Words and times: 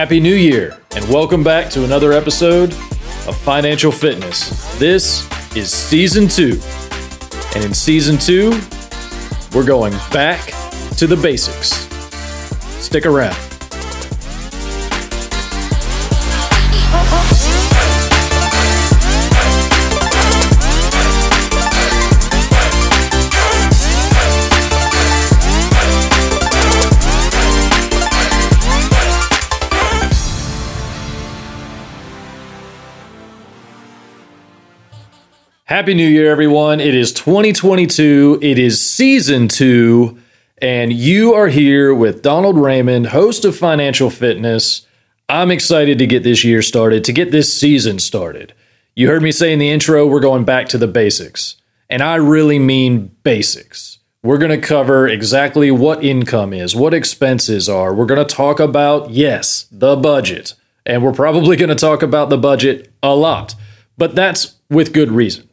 Happy 0.00 0.18
New 0.18 0.34
Year, 0.34 0.80
and 0.96 1.06
welcome 1.10 1.44
back 1.44 1.68
to 1.72 1.84
another 1.84 2.14
episode 2.14 2.72
of 3.28 3.36
Financial 3.36 3.92
Fitness. 3.92 4.48
This 4.78 5.28
is 5.54 5.70
season 5.70 6.26
two. 6.26 6.58
And 7.54 7.62
in 7.62 7.74
season 7.74 8.16
two, 8.16 8.58
we're 9.52 9.66
going 9.66 9.92
back 10.10 10.54
to 10.96 11.06
the 11.06 11.18
basics. 11.20 11.86
Stick 12.82 13.04
around. 13.04 13.49
Happy 35.80 35.94
New 35.94 36.06
Year, 36.06 36.30
everyone. 36.30 36.78
It 36.78 36.94
is 36.94 37.10
2022. 37.10 38.40
It 38.42 38.58
is 38.58 38.86
season 38.86 39.48
two, 39.48 40.18
and 40.58 40.92
you 40.92 41.32
are 41.32 41.48
here 41.48 41.94
with 41.94 42.20
Donald 42.20 42.58
Raymond, 42.58 43.06
host 43.06 43.46
of 43.46 43.56
Financial 43.56 44.10
Fitness. 44.10 44.86
I'm 45.30 45.50
excited 45.50 45.98
to 45.98 46.06
get 46.06 46.22
this 46.22 46.44
year 46.44 46.60
started, 46.60 47.02
to 47.04 47.14
get 47.14 47.30
this 47.30 47.50
season 47.50 47.98
started. 47.98 48.52
You 48.94 49.08
heard 49.08 49.22
me 49.22 49.32
say 49.32 49.54
in 49.54 49.58
the 49.58 49.70
intro, 49.70 50.06
we're 50.06 50.20
going 50.20 50.44
back 50.44 50.68
to 50.68 50.76
the 50.76 50.86
basics, 50.86 51.56
and 51.88 52.02
I 52.02 52.16
really 52.16 52.58
mean 52.58 53.16
basics. 53.22 54.00
We're 54.22 54.36
going 54.36 54.50
to 54.50 54.68
cover 54.68 55.08
exactly 55.08 55.70
what 55.70 56.04
income 56.04 56.52
is, 56.52 56.76
what 56.76 56.92
expenses 56.92 57.70
are. 57.70 57.94
We're 57.94 58.04
going 58.04 58.22
to 58.22 58.34
talk 58.34 58.60
about, 58.60 59.12
yes, 59.12 59.66
the 59.72 59.96
budget, 59.96 60.52
and 60.84 61.02
we're 61.02 61.14
probably 61.14 61.56
going 61.56 61.70
to 61.70 61.74
talk 61.74 62.02
about 62.02 62.28
the 62.28 62.36
budget 62.36 62.92
a 63.02 63.14
lot, 63.16 63.54
but 63.96 64.14
that's 64.14 64.56
with 64.68 64.92
good 64.92 65.10
reason. 65.10 65.46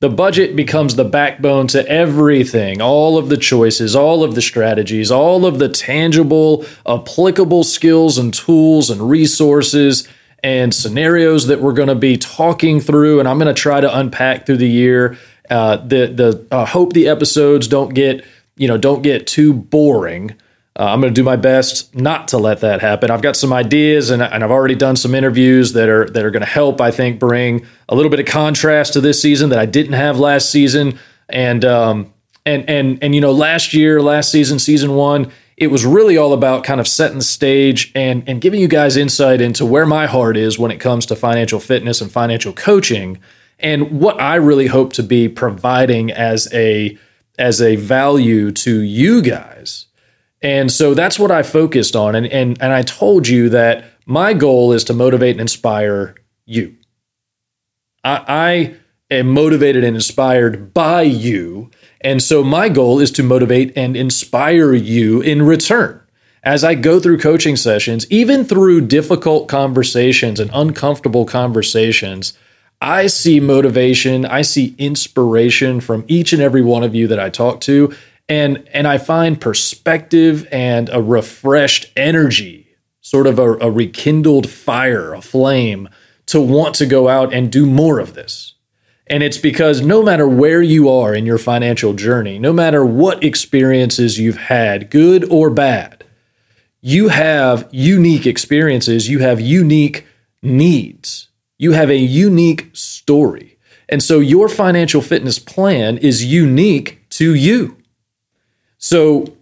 The 0.00 0.10
budget 0.10 0.54
becomes 0.54 0.96
the 0.96 1.04
backbone 1.04 1.68
to 1.68 1.88
everything, 1.88 2.82
all 2.82 3.16
of 3.16 3.30
the 3.30 3.38
choices, 3.38 3.96
all 3.96 4.22
of 4.22 4.34
the 4.34 4.42
strategies, 4.42 5.10
all 5.10 5.46
of 5.46 5.58
the 5.58 5.70
tangible, 5.70 6.66
applicable 6.86 7.64
skills 7.64 8.18
and 8.18 8.34
tools 8.34 8.90
and 8.90 9.08
resources 9.08 10.06
and 10.42 10.74
scenarios 10.74 11.46
that 11.46 11.62
we're 11.62 11.72
going 11.72 11.88
to 11.88 11.94
be 11.94 12.18
talking 12.18 12.78
through. 12.78 13.20
And 13.20 13.26
I'm 13.26 13.38
going 13.38 13.52
to 13.52 13.58
try 13.58 13.80
to 13.80 13.98
unpack 13.98 14.44
through 14.44 14.58
the 14.58 14.68
year. 14.68 15.16
Uh, 15.48 15.78
the 15.78 16.08
the 16.08 16.46
uh, 16.50 16.66
hope 16.66 16.92
the 16.92 17.08
episodes 17.08 17.66
don't 17.66 17.94
get 17.94 18.22
you 18.56 18.68
know 18.68 18.76
don't 18.76 19.00
get 19.00 19.26
too 19.26 19.54
boring. 19.54 20.34
Uh, 20.78 20.84
I'm 20.84 21.00
going 21.00 21.12
to 21.12 21.18
do 21.18 21.24
my 21.24 21.36
best 21.36 21.94
not 21.94 22.28
to 22.28 22.38
let 22.38 22.60
that 22.60 22.82
happen. 22.82 23.10
I've 23.10 23.22
got 23.22 23.34
some 23.34 23.50
ideas, 23.50 24.10
and, 24.10 24.22
and 24.22 24.44
I've 24.44 24.50
already 24.50 24.74
done 24.74 24.94
some 24.94 25.14
interviews 25.14 25.72
that 25.72 25.88
are 25.88 26.06
that 26.10 26.22
are 26.22 26.30
going 26.30 26.42
to 26.42 26.46
help. 26.46 26.82
I 26.82 26.90
think 26.90 27.18
bring 27.18 27.64
a 27.88 27.94
little 27.94 28.10
bit 28.10 28.20
of 28.20 28.26
contrast 28.26 28.92
to 28.92 29.00
this 29.00 29.20
season 29.20 29.48
that 29.50 29.58
I 29.58 29.64
didn't 29.64 29.94
have 29.94 30.18
last 30.18 30.50
season. 30.50 30.98
And 31.30 31.64
um, 31.64 32.12
and 32.44 32.68
and 32.68 32.98
and 33.02 33.14
you 33.14 33.22
know, 33.22 33.32
last 33.32 33.72
year, 33.72 34.02
last 34.02 34.30
season, 34.30 34.58
season 34.58 34.94
one, 34.94 35.32
it 35.56 35.68
was 35.68 35.86
really 35.86 36.18
all 36.18 36.34
about 36.34 36.62
kind 36.62 36.78
of 36.78 36.86
setting 36.86 37.18
the 37.18 37.24
stage 37.24 37.90
and 37.94 38.22
and 38.28 38.42
giving 38.42 38.60
you 38.60 38.68
guys 38.68 38.98
insight 38.98 39.40
into 39.40 39.64
where 39.64 39.86
my 39.86 40.04
heart 40.04 40.36
is 40.36 40.58
when 40.58 40.70
it 40.70 40.76
comes 40.78 41.06
to 41.06 41.16
financial 41.16 41.58
fitness 41.58 42.02
and 42.02 42.12
financial 42.12 42.52
coaching, 42.52 43.18
and 43.58 43.98
what 43.98 44.20
I 44.20 44.34
really 44.34 44.66
hope 44.66 44.92
to 44.94 45.02
be 45.02 45.26
providing 45.26 46.12
as 46.12 46.52
a 46.52 46.98
as 47.38 47.62
a 47.62 47.76
value 47.76 48.50
to 48.50 48.80
you 48.80 49.22
guys 49.22 49.85
and 50.46 50.70
so 50.70 50.94
that's 50.94 51.18
what 51.18 51.32
I 51.32 51.42
focused 51.42 51.96
on. 51.96 52.14
And, 52.14 52.24
and, 52.28 52.56
and 52.62 52.72
I 52.72 52.82
told 52.82 53.26
you 53.26 53.48
that 53.48 53.84
my 54.06 54.32
goal 54.32 54.72
is 54.72 54.84
to 54.84 54.94
motivate 54.94 55.32
and 55.32 55.40
inspire 55.40 56.14
you. 56.44 56.76
I, 58.04 58.24
I 58.28 58.74
am 59.10 59.32
motivated 59.32 59.82
and 59.82 59.96
inspired 59.96 60.72
by 60.72 61.02
you. 61.02 61.72
And 62.00 62.22
so 62.22 62.44
my 62.44 62.68
goal 62.68 63.00
is 63.00 63.10
to 63.12 63.24
motivate 63.24 63.76
and 63.76 63.96
inspire 63.96 64.72
you 64.72 65.20
in 65.20 65.42
return. 65.42 66.00
As 66.44 66.62
I 66.62 66.76
go 66.76 67.00
through 67.00 67.18
coaching 67.18 67.56
sessions, 67.56 68.06
even 68.08 68.44
through 68.44 68.82
difficult 68.82 69.48
conversations 69.48 70.38
and 70.38 70.48
uncomfortable 70.54 71.24
conversations, 71.24 72.38
I 72.80 73.08
see 73.08 73.40
motivation, 73.40 74.24
I 74.24 74.42
see 74.42 74.76
inspiration 74.78 75.80
from 75.80 76.04
each 76.06 76.32
and 76.32 76.40
every 76.40 76.62
one 76.62 76.84
of 76.84 76.94
you 76.94 77.08
that 77.08 77.18
I 77.18 77.30
talk 77.30 77.60
to 77.62 77.92
and 78.28 78.68
and 78.72 78.86
I 78.86 78.98
find 78.98 79.40
perspective 79.40 80.46
and 80.50 80.88
a 80.92 81.00
refreshed 81.00 81.92
energy, 81.96 82.76
sort 83.00 83.26
of 83.26 83.38
a, 83.38 83.52
a 83.58 83.70
rekindled 83.70 84.48
fire, 84.48 85.14
a 85.14 85.22
flame 85.22 85.88
to 86.26 86.40
want 86.40 86.74
to 86.76 86.86
go 86.86 87.08
out 87.08 87.32
and 87.32 87.52
do 87.52 87.66
more 87.66 88.00
of 88.00 88.14
this. 88.14 88.54
And 89.06 89.22
it's 89.22 89.38
because 89.38 89.80
no 89.80 90.02
matter 90.02 90.26
where 90.26 90.62
you 90.62 90.88
are 90.90 91.14
in 91.14 91.26
your 91.26 91.38
financial 91.38 91.92
journey, 91.92 92.38
no 92.40 92.52
matter 92.52 92.84
what 92.84 93.22
experiences 93.22 94.18
you've 94.18 94.36
had, 94.36 94.90
good 94.90 95.30
or 95.30 95.48
bad, 95.48 96.04
you 96.80 97.08
have 97.08 97.68
unique 97.70 98.26
experiences, 98.26 99.08
you 99.08 99.20
have 99.20 99.40
unique 99.40 100.06
needs, 100.42 101.28
you 101.56 101.72
have 101.72 101.90
a 101.90 101.96
unique 101.96 102.70
story. 102.72 103.58
And 103.88 104.02
so 104.02 104.18
your 104.18 104.48
financial 104.48 105.00
fitness 105.00 105.38
plan 105.38 105.98
is 105.98 106.24
unique 106.24 107.08
to 107.10 107.34
you. 107.34 107.75
So 108.86 109.36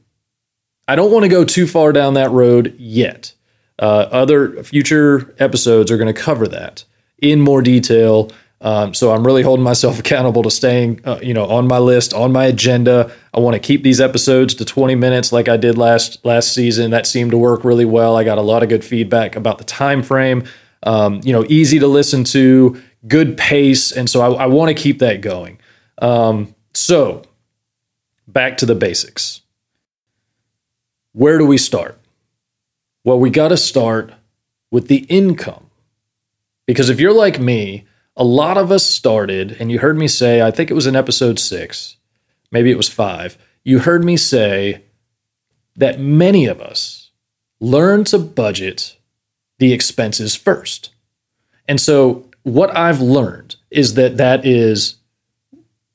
I 0.88 0.96
don't 0.96 1.12
want 1.12 1.24
to 1.24 1.28
go 1.28 1.44
too 1.44 1.66
far 1.66 1.92
down 1.92 2.14
that 2.14 2.30
road 2.30 2.74
yet. 2.78 3.34
Uh, 3.78 4.08
other 4.10 4.64
future 4.64 5.34
episodes 5.38 5.90
are 5.90 5.98
going 5.98 6.12
to 6.12 6.18
cover 6.18 6.48
that 6.48 6.84
in 7.18 7.42
more 7.42 7.60
detail. 7.60 8.30
Um, 8.62 8.94
so 8.94 9.12
I'm 9.12 9.22
really 9.22 9.42
holding 9.42 9.62
myself 9.62 9.98
accountable 10.00 10.42
to 10.44 10.50
staying, 10.50 11.02
uh, 11.04 11.18
you 11.22 11.34
know, 11.34 11.44
on 11.44 11.68
my 11.68 11.76
list, 11.76 12.14
on 12.14 12.32
my 12.32 12.46
agenda. 12.46 13.12
I 13.34 13.40
want 13.40 13.52
to 13.52 13.60
keep 13.60 13.82
these 13.82 14.00
episodes 14.00 14.54
to 14.54 14.64
20 14.64 14.94
minutes, 14.94 15.30
like 15.30 15.50
I 15.50 15.58
did 15.58 15.76
last 15.76 16.24
last 16.24 16.54
season. 16.54 16.90
That 16.92 17.06
seemed 17.06 17.32
to 17.32 17.36
work 17.36 17.64
really 17.64 17.84
well. 17.84 18.16
I 18.16 18.24
got 18.24 18.38
a 18.38 18.42
lot 18.42 18.62
of 18.62 18.70
good 18.70 18.82
feedback 18.82 19.36
about 19.36 19.58
the 19.58 19.64
time 19.64 20.02
frame. 20.02 20.44
Um, 20.84 21.20
you 21.22 21.34
know, 21.34 21.44
easy 21.50 21.78
to 21.80 21.86
listen 21.86 22.24
to, 22.24 22.80
good 23.06 23.36
pace, 23.36 23.92
and 23.92 24.08
so 24.08 24.22
I, 24.22 24.44
I 24.44 24.46
want 24.46 24.74
to 24.74 24.82
keep 24.82 25.00
that 25.00 25.20
going. 25.20 25.58
Um, 25.98 26.54
so 26.72 27.24
back 28.26 28.56
to 28.58 28.66
the 28.66 28.74
basics. 28.74 29.42
Where 31.12 31.38
do 31.38 31.46
we 31.46 31.58
start? 31.58 31.98
Well, 33.04 33.18
we 33.18 33.30
got 33.30 33.48
to 33.48 33.56
start 33.56 34.12
with 34.70 34.88
the 34.88 35.04
income. 35.08 35.70
Because 36.66 36.88
if 36.88 36.98
you're 36.98 37.12
like 37.12 37.38
me, 37.38 37.84
a 38.16 38.24
lot 38.24 38.56
of 38.56 38.72
us 38.72 38.84
started, 38.84 39.56
and 39.60 39.70
you 39.70 39.78
heard 39.80 39.98
me 39.98 40.08
say, 40.08 40.40
I 40.40 40.50
think 40.50 40.70
it 40.70 40.74
was 40.74 40.86
in 40.86 40.96
episode 40.96 41.38
six, 41.38 41.96
maybe 42.50 42.70
it 42.70 42.76
was 42.76 42.88
five, 42.88 43.36
you 43.62 43.80
heard 43.80 44.04
me 44.04 44.16
say 44.16 44.82
that 45.76 46.00
many 46.00 46.46
of 46.46 46.60
us 46.60 47.10
learn 47.60 48.04
to 48.04 48.18
budget 48.18 48.96
the 49.58 49.72
expenses 49.72 50.34
first. 50.34 50.90
And 51.66 51.80
so, 51.80 52.30
what 52.42 52.76
I've 52.76 53.00
learned 53.00 53.56
is 53.70 53.94
that 53.94 54.18
that 54.18 54.44
is 54.44 54.96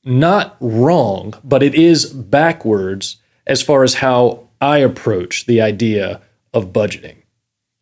not 0.04 0.56
wrong, 0.60 1.34
but 1.44 1.62
it 1.62 1.74
is 1.74 2.06
backwards 2.06 3.16
as 3.46 3.62
far 3.62 3.82
as 3.82 3.94
how 3.94 4.48
I 4.60 4.78
approach 4.78 5.46
the 5.46 5.60
idea 5.60 6.20
of 6.52 6.72
budgeting 6.72 7.16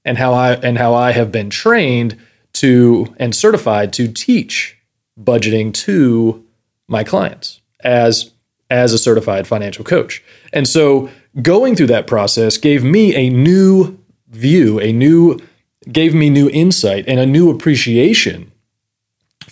and 0.05 0.19
how 0.19 0.32
I 0.32 0.55
and 0.55 0.79
how 0.79 0.94
I 0.94 1.12
have 1.12 1.32
been 1.32 1.50
trained 1.50 2.19
to 2.55 3.15
and 3.19 3.35
certified 3.35 3.93
to 3.94 4.09
teach 4.09 4.79
budgeting 5.20 5.73
to 5.75 6.44
my 6.88 7.05
clients 7.05 7.61
as 7.85 8.32
as 8.71 8.93
a 8.93 8.99
certified 8.99 9.47
financial 9.47 9.85
coach. 9.85 10.23
And 10.53 10.69
so 10.69 11.11
going 11.41 11.76
through 11.76 11.87
that 11.88 12.06
process 12.06 12.56
gave 12.56 12.85
me 12.85 13.14
a 13.14 13.31
new 13.31 13.99
view, 14.29 14.81
a 14.81 14.93
new 14.93 15.38
gave 15.91 16.14
me 16.14 16.31
new 16.31 16.50
insight 16.50 17.05
and 17.09 17.19
a 17.19 17.26
new 17.26 17.50
appreciation 17.50 18.53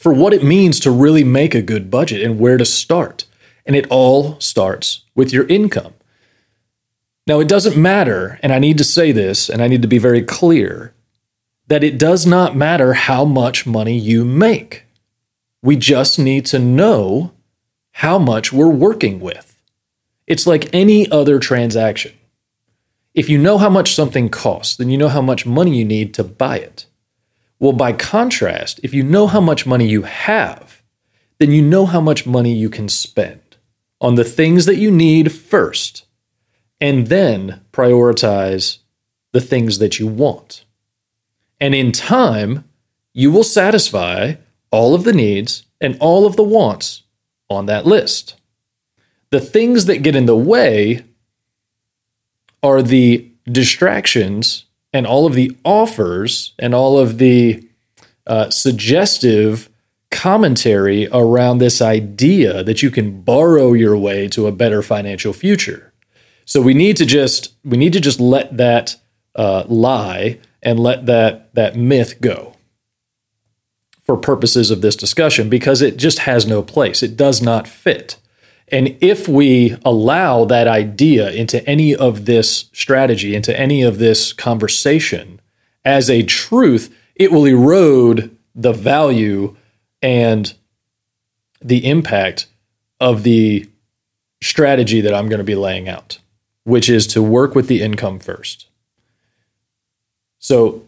for 0.06 0.12
what 0.12 0.32
it 0.32 0.44
means 0.44 0.78
to 0.78 0.88
really 0.88 1.24
make 1.24 1.52
a 1.52 1.60
good 1.60 1.90
budget 1.90 2.22
and 2.22 2.38
where 2.38 2.56
to 2.56 2.64
start. 2.64 3.24
And 3.66 3.74
it 3.74 3.88
all 3.90 4.38
starts 4.38 5.02
with 5.16 5.32
your 5.32 5.48
income. 5.48 5.94
Now, 7.26 7.40
it 7.40 7.48
doesn't 7.48 7.76
matter, 7.76 8.38
and 8.40 8.52
I 8.52 8.60
need 8.60 8.78
to 8.78 8.84
say 8.84 9.10
this, 9.10 9.48
and 9.48 9.60
I 9.60 9.66
need 9.66 9.82
to 9.82 9.88
be 9.88 9.98
very 9.98 10.22
clear 10.22 10.94
that 11.66 11.82
it 11.82 11.98
does 11.98 12.24
not 12.24 12.54
matter 12.54 12.92
how 12.92 13.24
much 13.24 13.66
money 13.66 13.98
you 13.98 14.24
make. 14.24 14.84
We 15.60 15.74
just 15.74 16.20
need 16.20 16.46
to 16.46 16.60
know 16.60 17.32
how 17.90 18.16
much 18.16 18.52
we're 18.52 18.68
working 18.68 19.18
with. 19.18 19.60
It's 20.28 20.46
like 20.46 20.72
any 20.72 21.10
other 21.10 21.40
transaction. 21.40 22.12
If 23.12 23.28
you 23.28 23.38
know 23.38 23.58
how 23.58 23.70
much 23.70 23.96
something 23.96 24.28
costs, 24.28 24.76
then 24.76 24.88
you 24.88 24.98
know 24.98 25.08
how 25.08 25.20
much 25.20 25.46
money 25.46 25.76
you 25.76 25.84
need 25.84 26.14
to 26.14 26.22
buy 26.22 26.60
it. 26.60 26.86
Well, 27.58 27.72
by 27.72 27.92
contrast, 27.92 28.80
if 28.82 28.92
you 28.92 29.02
know 29.02 29.26
how 29.26 29.40
much 29.40 29.66
money 29.66 29.86
you 29.88 30.02
have, 30.02 30.82
then 31.38 31.50
you 31.50 31.62
know 31.62 31.86
how 31.86 32.00
much 32.00 32.26
money 32.26 32.52
you 32.52 32.68
can 32.68 32.88
spend 32.88 33.40
on 34.00 34.14
the 34.14 34.24
things 34.24 34.66
that 34.66 34.76
you 34.76 34.90
need 34.90 35.32
first, 35.32 36.04
and 36.80 37.06
then 37.06 37.62
prioritize 37.72 38.78
the 39.32 39.40
things 39.40 39.78
that 39.78 39.98
you 39.98 40.06
want. 40.06 40.64
And 41.60 41.74
in 41.74 41.92
time, 41.92 42.64
you 43.14 43.30
will 43.30 43.44
satisfy 43.44 44.34
all 44.70 44.94
of 44.94 45.04
the 45.04 45.12
needs 45.12 45.64
and 45.80 45.96
all 46.00 46.26
of 46.26 46.36
the 46.36 46.42
wants 46.42 47.02
on 47.48 47.66
that 47.66 47.86
list. 47.86 48.34
The 49.30 49.40
things 49.40 49.86
that 49.86 50.02
get 50.02 50.14
in 50.14 50.26
the 50.26 50.36
way 50.36 51.04
are 52.62 52.82
the 52.82 53.30
distractions 53.50 54.66
and 54.92 55.06
all 55.06 55.26
of 55.26 55.34
the 55.34 55.56
offers 55.64 56.52
and 56.58 56.74
all 56.74 56.98
of 56.98 57.18
the 57.18 57.66
uh, 58.26 58.50
suggestive 58.50 59.68
commentary 60.10 61.08
around 61.12 61.58
this 61.58 61.82
idea 61.82 62.62
that 62.64 62.82
you 62.82 62.90
can 62.90 63.20
borrow 63.20 63.72
your 63.72 63.96
way 63.96 64.28
to 64.28 64.46
a 64.46 64.52
better 64.52 64.82
financial 64.82 65.32
future. 65.32 65.92
So 66.44 66.62
we 66.62 66.74
need 66.74 66.96
to 66.98 67.06
just 67.06 67.54
we 67.64 67.76
need 67.76 67.92
to 67.92 68.00
just 68.00 68.20
let 68.20 68.56
that 68.56 68.96
uh, 69.34 69.64
lie 69.68 70.38
and 70.62 70.80
let 70.80 71.06
that 71.06 71.54
that 71.54 71.76
myth 71.76 72.20
go 72.20 72.54
for 74.04 74.16
purposes 74.16 74.70
of 74.70 74.80
this 74.80 74.96
discussion 74.96 75.48
because 75.48 75.82
it 75.82 75.96
just 75.96 76.20
has 76.20 76.46
no 76.46 76.62
place. 76.62 77.02
It 77.02 77.16
does 77.16 77.42
not 77.42 77.66
fit. 77.66 78.16
And 78.68 78.96
if 79.00 79.28
we 79.28 79.76
allow 79.84 80.44
that 80.46 80.66
idea 80.66 81.30
into 81.30 81.64
any 81.68 81.94
of 81.94 82.24
this 82.24 82.68
strategy, 82.72 83.34
into 83.34 83.58
any 83.58 83.82
of 83.82 83.98
this 83.98 84.32
conversation 84.32 85.40
as 85.84 86.10
a 86.10 86.24
truth, 86.24 86.94
it 87.14 87.30
will 87.30 87.44
erode 87.44 88.36
the 88.54 88.72
value 88.72 89.56
and 90.02 90.54
the 91.62 91.88
impact 91.88 92.46
of 93.00 93.22
the 93.22 93.68
strategy 94.42 95.00
that 95.00 95.14
I'm 95.14 95.28
going 95.28 95.38
to 95.38 95.44
be 95.44 95.54
laying 95.54 95.88
out, 95.88 96.18
which 96.64 96.88
is 96.88 97.06
to 97.08 97.22
work 97.22 97.54
with 97.54 97.68
the 97.68 97.82
income 97.82 98.18
first. 98.18 98.66
So 100.38 100.86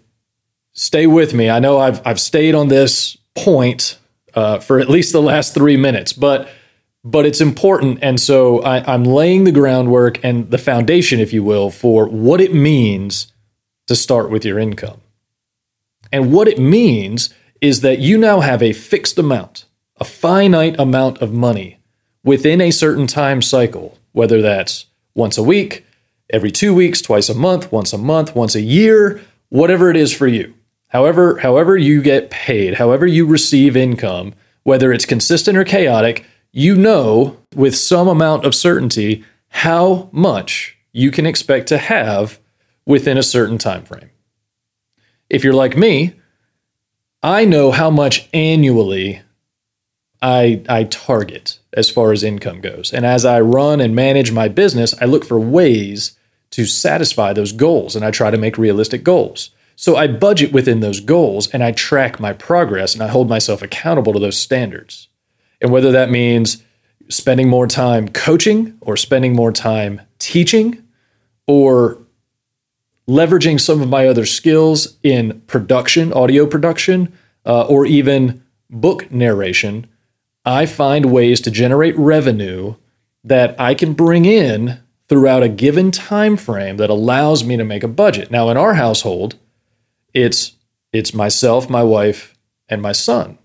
stay 0.72 1.06
with 1.06 1.32
me. 1.32 1.48
I 1.48 1.58
know 1.58 1.78
I've, 1.78 2.04
I've 2.06 2.20
stayed 2.20 2.54
on 2.54 2.68
this 2.68 3.16
point 3.34 3.98
uh, 4.34 4.58
for 4.58 4.78
at 4.78 4.88
least 4.88 5.12
the 5.12 5.22
last 5.22 5.54
three 5.54 5.76
minutes, 5.76 6.12
but 6.12 6.48
but 7.04 7.26
it's 7.26 7.40
important. 7.40 7.98
And 8.02 8.20
so 8.20 8.60
I, 8.60 8.92
I'm 8.92 9.04
laying 9.04 9.44
the 9.44 9.52
groundwork 9.52 10.22
and 10.24 10.50
the 10.50 10.58
foundation, 10.58 11.20
if 11.20 11.32
you 11.32 11.42
will, 11.42 11.70
for 11.70 12.06
what 12.06 12.40
it 12.40 12.52
means 12.52 13.32
to 13.86 13.96
start 13.96 14.30
with 14.30 14.44
your 14.44 14.58
income. 14.58 15.00
And 16.12 16.32
what 16.32 16.48
it 16.48 16.58
means 16.58 17.34
is 17.60 17.80
that 17.80 17.98
you 17.98 18.18
now 18.18 18.40
have 18.40 18.62
a 18.62 18.72
fixed 18.72 19.18
amount, 19.18 19.64
a 19.96 20.04
finite 20.04 20.78
amount 20.78 21.18
of 21.18 21.32
money 21.32 21.78
within 22.22 22.60
a 22.60 22.70
certain 22.70 23.06
time 23.06 23.42
cycle, 23.42 23.98
whether 24.12 24.42
that's 24.42 24.86
once 25.14 25.38
a 25.38 25.42
week, 25.42 25.84
every 26.30 26.50
two 26.50 26.74
weeks, 26.74 27.00
twice 27.00 27.28
a 27.28 27.34
month, 27.34 27.72
once 27.72 27.92
a 27.92 27.98
month, 27.98 28.34
once 28.34 28.54
a 28.54 28.60
year, 28.60 29.20
whatever 29.48 29.90
it 29.90 29.96
is 29.96 30.14
for 30.14 30.26
you. 30.26 30.54
However, 30.88 31.38
however 31.38 31.76
you 31.76 32.02
get 32.02 32.30
paid, 32.30 32.74
however 32.74 33.06
you 33.06 33.26
receive 33.26 33.76
income, 33.76 34.34
whether 34.62 34.92
it's 34.92 35.04
consistent 35.04 35.56
or 35.56 35.64
chaotic, 35.64 36.24
you 36.52 36.76
know 36.76 37.36
with 37.54 37.76
some 37.76 38.08
amount 38.08 38.44
of 38.44 38.54
certainty 38.54 39.24
how 39.48 40.08
much 40.12 40.76
you 40.92 41.10
can 41.10 41.26
expect 41.26 41.68
to 41.68 41.78
have 41.78 42.38
within 42.86 43.18
a 43.18 43.22
certain 43.22 43.58
time 43.58 43.84
frame. 43.84 44.10
If 45.28 45.44
you're 45.44 45.52
like 45.52 45.76
me, 45.76 46.14
I 47.22 47.44
know 47.44 47.70
how 47.70 47.90
much 47.90 48.28
annually 48.32 49.22
I, 50.22 50.62
I 50.68 50.84
target 50.84 51.58
as 51.72 51.90
far 51.90 52.12
as 52.12 52.22
income 52.22 52.60
goes. 52.60 52.92
And 52.92 53.04
as 53.04 53.24
I 53.24 53.40
run 53.40 53.80
and 53.80 53.94
manage 53.94 54.32
my 54.32 54.48
business, 54.48 54.94
I 55.00 55.04
look 55.04 55.24
for 55.24 55.38
ways 55.38 56.16
to 56.50 56.64
satisfy 56.64 57.32
those 57.32 57.52
goals 57.52 57.94
and 57.94 58.04
I 58.04 58.10
try 58.10 58.30
to 58.30 58.38
make 58.38 58.56
realistic 58.56 59.04
goals. 59.04 59.50
So 59.76 59.96
I 59.96 60.06
budget 60.08 60.52
within 60.52 60.80
those 60.80 61.00
goals 61.00 61.48
and 61.48 61.62
I 61.62 61.72
track 61.72 62.18
my 62.18 62.32
progress 62.32 62.94
and 62.94 63.02
I 63.02 63.08
hold 63.08 63.28
myself 63.28 63.62
accountable 63.62 64.12
to 64.14 64.18
those 64.18 64.38
standards. 64.38 65.07
And 65.60 65.70
whether 65.70 65.92
that 65.92 66.10
means 66.10 66.62
spending 67.08 67.48
more 67.48 67.66
time 67.66 68.08
coaching 68.08 68.76
or 68.80 68.96
spending 68.96 69.34
more 69.34 69.52
time 69.52 70.00
teaching 70.18 70.84
or 71.46 71.98
leveraging 73.08 73.58
some 73.58 73.80
of 73.80 73.88
my 73.88 74.06
other 74.06 74.26
skills 74.26 74.98
in 75.02 75.40
production, 75.42 76.12
audio 76.12 76.46
production, 76.46 77.12
uh, 77.46 77.62
or 77.62 77.86
even 77.86 78.42
book 78.70 79.10
narration, 79.10 79.86
I 80.44 80.66
find 80.66 81.06
ways 81.06 81.40
to 81.42 81.50
generate 81.50 81.96
revenue 81.96 82.74
that 83.24 83.58
I 83.58 83.74
can 83.74 83.94
bring 83.94 84.24
in 84.24 84.80
throughout 85.08 85.42
a 85.42 85.48
given 85.48 85.90
time 85.90 86.36
frame 86.36 86.76
that 86.76 86.90
allows 86.90 87.42
me 87.44 87.56
to 87.56 87.64
make 87.64 87.82
a 87.82 87.88
budget. 87.88 88.30
Now, 88.30 88.50
in 88.50 88.56
our 88.56 88.74
household, 88.74 89.36
it's 90.12 90.52
it's 90.92 91.12
myself, 91.12 91.68
my 91.68 91.82
wife, 91.82 92.34
and 92.68 92.80
my 92.80 92.92
son. 92.92 93.38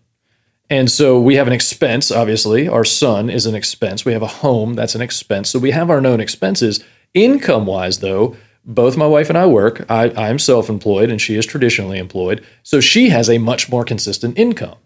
And 0.70 0.90
so 0.90 1.20
we 1.20 1.36
have 1.36 1.48
an 1.48 1.54
expense, 1.54 2.12
obviously. 2.12 2.68
Our 2.68 2.86
son 2.86 3.30
is 3.30 3.46
an 3.46 3.56
expense. 3.56 4.06
We 4.06 4.14
have 4.14 4.22
a 4.22 4.28
home, 4.28 4.74
that's 4.74 4.96
an 4.96 5.02
expense. 5.02 5.50
So 5.50 5.60
we 5.60 5.72
have 5.72 5.90
our 5.90 6.02
known 6.02 6.20
expenses. 6.20 6.84
Income 7.14 7.66
wise, 7.66 8.00
though, 8.00 8.36
both 8.66 8.98
my 8.98 9.06
wife 9.06 9.30
and 9.30 9.38
I 9.38 9.46
work. 9.46 9.86
I, 9.90 10.10
I'm 10.12 10.40
self 10.40 10.70
employed 10.70 11.10
and 11.10 11.22
she 11.22 11.36
is 11.36 11.46
traditionally 11.46 12.00
employed. 12.00 12.46
So 12.64 12.80
she 12.80 13.10
has 13.10 13.30
a 13.30 13.38
much 13.38 13.70
more 13.70 13.84
consistent 13.84 14.38
income. 14.38 14.78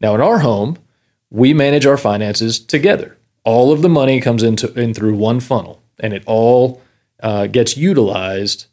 Now, 0.00 0.14
in 0.14 0.20
our 0.20 0.38
home, 0.38 0.78
we 1.30 1.52
manage 1.52 1.86
our 1.86 1.96
finances 1.96 2.58
together. 2.58 3.16
All 3.44 3.72
of 3.72 3.82
the 3.82 3.88
money 3.88 4.20
comes 4.20 4.42
into 4.42 4.72
in 4.78 4.94
through 4.94 5.16
one 5.16 5.40
funnel, 5.40 5.82
and 6.00 6.12
it 6.12 6.22
all 6.26 6.82
uh, 7.22 7.46
gets 7.46 7.76
utilized 7.76 8.66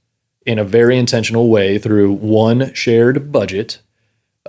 in 0.46 0.60
a 0.60 0.64
very 0.64 0.98
intentional 0.98 1.50
way 1.50 1.78
through 1.78 2.12
one 2.12 2.74
shared 2.74 3.32
budget. 3.32 3.80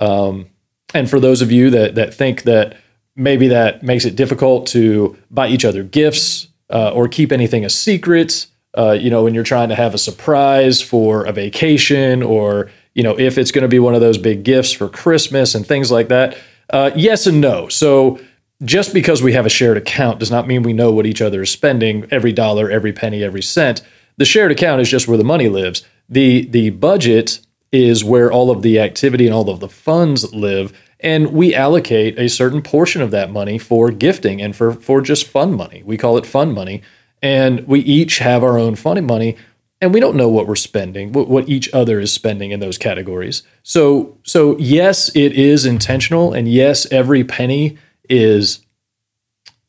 Um, 0.00 0.46
and 0.94 1.10
for 1.10 1.20
those 1.20 1.42
of 1.42 1.52
you 1.52 1.68
that 1.70 1.96
that 1.96 2.14
think 2.14 2.42
that 2.44 2.76
maybe 3.16 3.48
that 3.48 3.82
makes 3.82 4.04
it 4.04 4.16
difficult 4.16 4.66
to 4.68 5.16
buy 5.30 5.48
each 5.48 5.64
other 5.64 5.82
gifts 5.82 6.48
uh, 6.70 6.90
or 6.90 7.08
keep 7.08 7.30
anything 7.30 7.64
a 7.64 7.70
secret, 7.70 8.46
uh, 8.76 8.92
you 8.92 9.10
know, 9.10 9.24
when 9.24 9.34
you're 9.34 9.44
trying 9.44 9.68
to 9.68 9.74
have 9.74 9.94
a 9.94 9.98
surprise 9.98 10.80
for 10.80 11.24
a 11.24 11.32
vacation 11.32 12.22
or, 12.22 12.70
you 12.94 13.02
know, 13.02 13.16
if 13.18 13.38
it's 13.38 13.52
going 13.52 13.62
to 13.62 13.68
be 13.68 13.78
one 13.78 13.94
of 13.94 14.00
those 14.00 14.18
big 14.18 14.42
gifts 14.42 14.72
for 14.72 14.88
Christmas 14.88 15.54
and 15.54 15.66
things 15.66 15.90
like 15.90 16.08
that. 16.08 16.36
Uh, 16.70 16.90
yes 16.96 17.26
and 17.26 17.40
no. 17.40 17.68
So 17.68 18.18
just 18.64 18.94
because 18.94 19.22
we 19.22 19.32
have 19.34 19.46
a 19.46 19.50
shared 19.50 19.76
account 19.76 20.18
does 20.18 20.30
not 20.30 20.46
mean 20.48 20.62
we 20.62 20.72
know 20.72 20.90
what 20.90 21.06
each 21.06 21.20
other 21.20 21.42
is 21.42 21.50
spending 21.50 22.06
every 22.10 22.32
dollar, 22.32 22.70
every 22.70 22.92
penny, 22.92 23.22
every 23.22 23.42
cent. 23.42 23.82
The 24.16 24.24
shared 24.24 24.50
account 24.50 24.80
is 24.80 24.88
just 24.88 25.06
where 25.06 25.18
the 25.18 25.24
money 25.24 25.48
lives. 25.48 25.84
The 26.08 26.46
the 26.46 26.70
budget 26.70 27.40
is 27.74 28.04
where 28.04 28.30
all 28.30 28.52
of 28.52 28.62
the 28.62 28.78
activity 28.78 29.26
and 29.26 29.34
all 29.34 29.50
of 29.50 29.58
the 29.58 29.68
funds 29.68 30.32
live 30.32 30.72
and 31.00 31.32
we 31.32 31.54
allocate 31.54 32.18
a 32.18 32.28
certain 32.28 32.62
portion 32.62 33.02
of 33.02 33.10
that 33.10 33.30
money 33.30 33.58
for 33.58 33.90
gifting 33.90 34.40
and 34.40 34.54
for 34.54 34.72
for 34.72 35.02
just 35.02 35.26
fun 35.26 35.54
money. 35.54 35.82
We 35.84 35.98
call 35.98 36.16
it 36.16 36.24
fun 36.24 36.54
money 36.54 36.82
and 37.20 37.66
we 37.66 37.80
each 37.80 38.18
have 38.18 38.44
our 38.44 38.58
own 38.58 38.76
funny 38.76 39.00
money 39.00 39.36
and 39.80 39.92
we 39.92 39.98
don't 39.98 40.16
know 40.16 40.28
what 40.28 40.46
we're 40.46 40.54
spending 40.54 41.12
what, 41.12 41.28
what 41.28 41.48
each 41.48 41.72
other 41.72 41.98
is 41.98 42.12
spending 42.12 42.52
in 42.52 42.60
those 42.60 42.78
categories 42.78 43.42
so 43.62 44.16
so 44.22 44.56
yes 44.58 45.10
it 45.16 45.32
is 45.32 45.66
intentional 45.66 46.32
and 46.32 46.48
yes 46.48 46.86
every 46.92 47.24
penny 47.24 47.76
is 48.08 48.60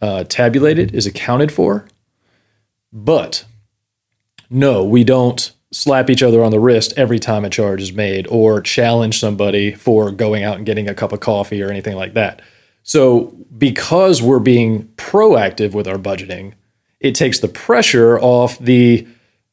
uh, 0.01 0.23
tabulated 0.25 0.93
is 0.93 1.07
accounted 1.07 1.51
for 1.51 1.87
but 2.91 3.45
no 4.49 4.83
we 4.83 5.03
don't 5.03 5.54
slap 5.75 6.09
each 6.09 6.23
other 6.23 6.43
on 6.43 6.51
the 6.51 6.59
wrist 6.59 6.93
every 6.95 7.19
time 7.19 7.45
a 7.45 7.49
charge 7.49 7.81
is 7.81 7.93
made 7.93 8.27
or 8.27 8.61
challenge 8.61 9.19
somebody 9.19 9.73
for 9.73 10.11
going 10.11 10.43
out 10.43 10.57
and 10.57 10.65
getting 10.65 10.87
a 10.87 10.95
cup 10.95 11.11
of 11.11 11.19
coffee 11.19 11.61
or 11.61 11.69
anything 11.69 11.95
like 11.95 12.13
that 12.13 12.41
so 12.83 13.35
because 13.57 14.21
we're 14.21 14.39
being 14.39 14.83
proactive 14.97 15.73
with 15.73 15.87
our 15.87 15.97
budgeting 15.97 16.53
it 16.99 17.13
takes 17.13 17.39
the 17.39 17.47
pressure 17.47 18.19
off 18.19 18.57
the 18.59 19.07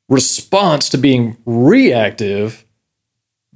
response 0.08 0.88
to 0.90 0.98
being 0.98 1.36
reactive 1.44 2.64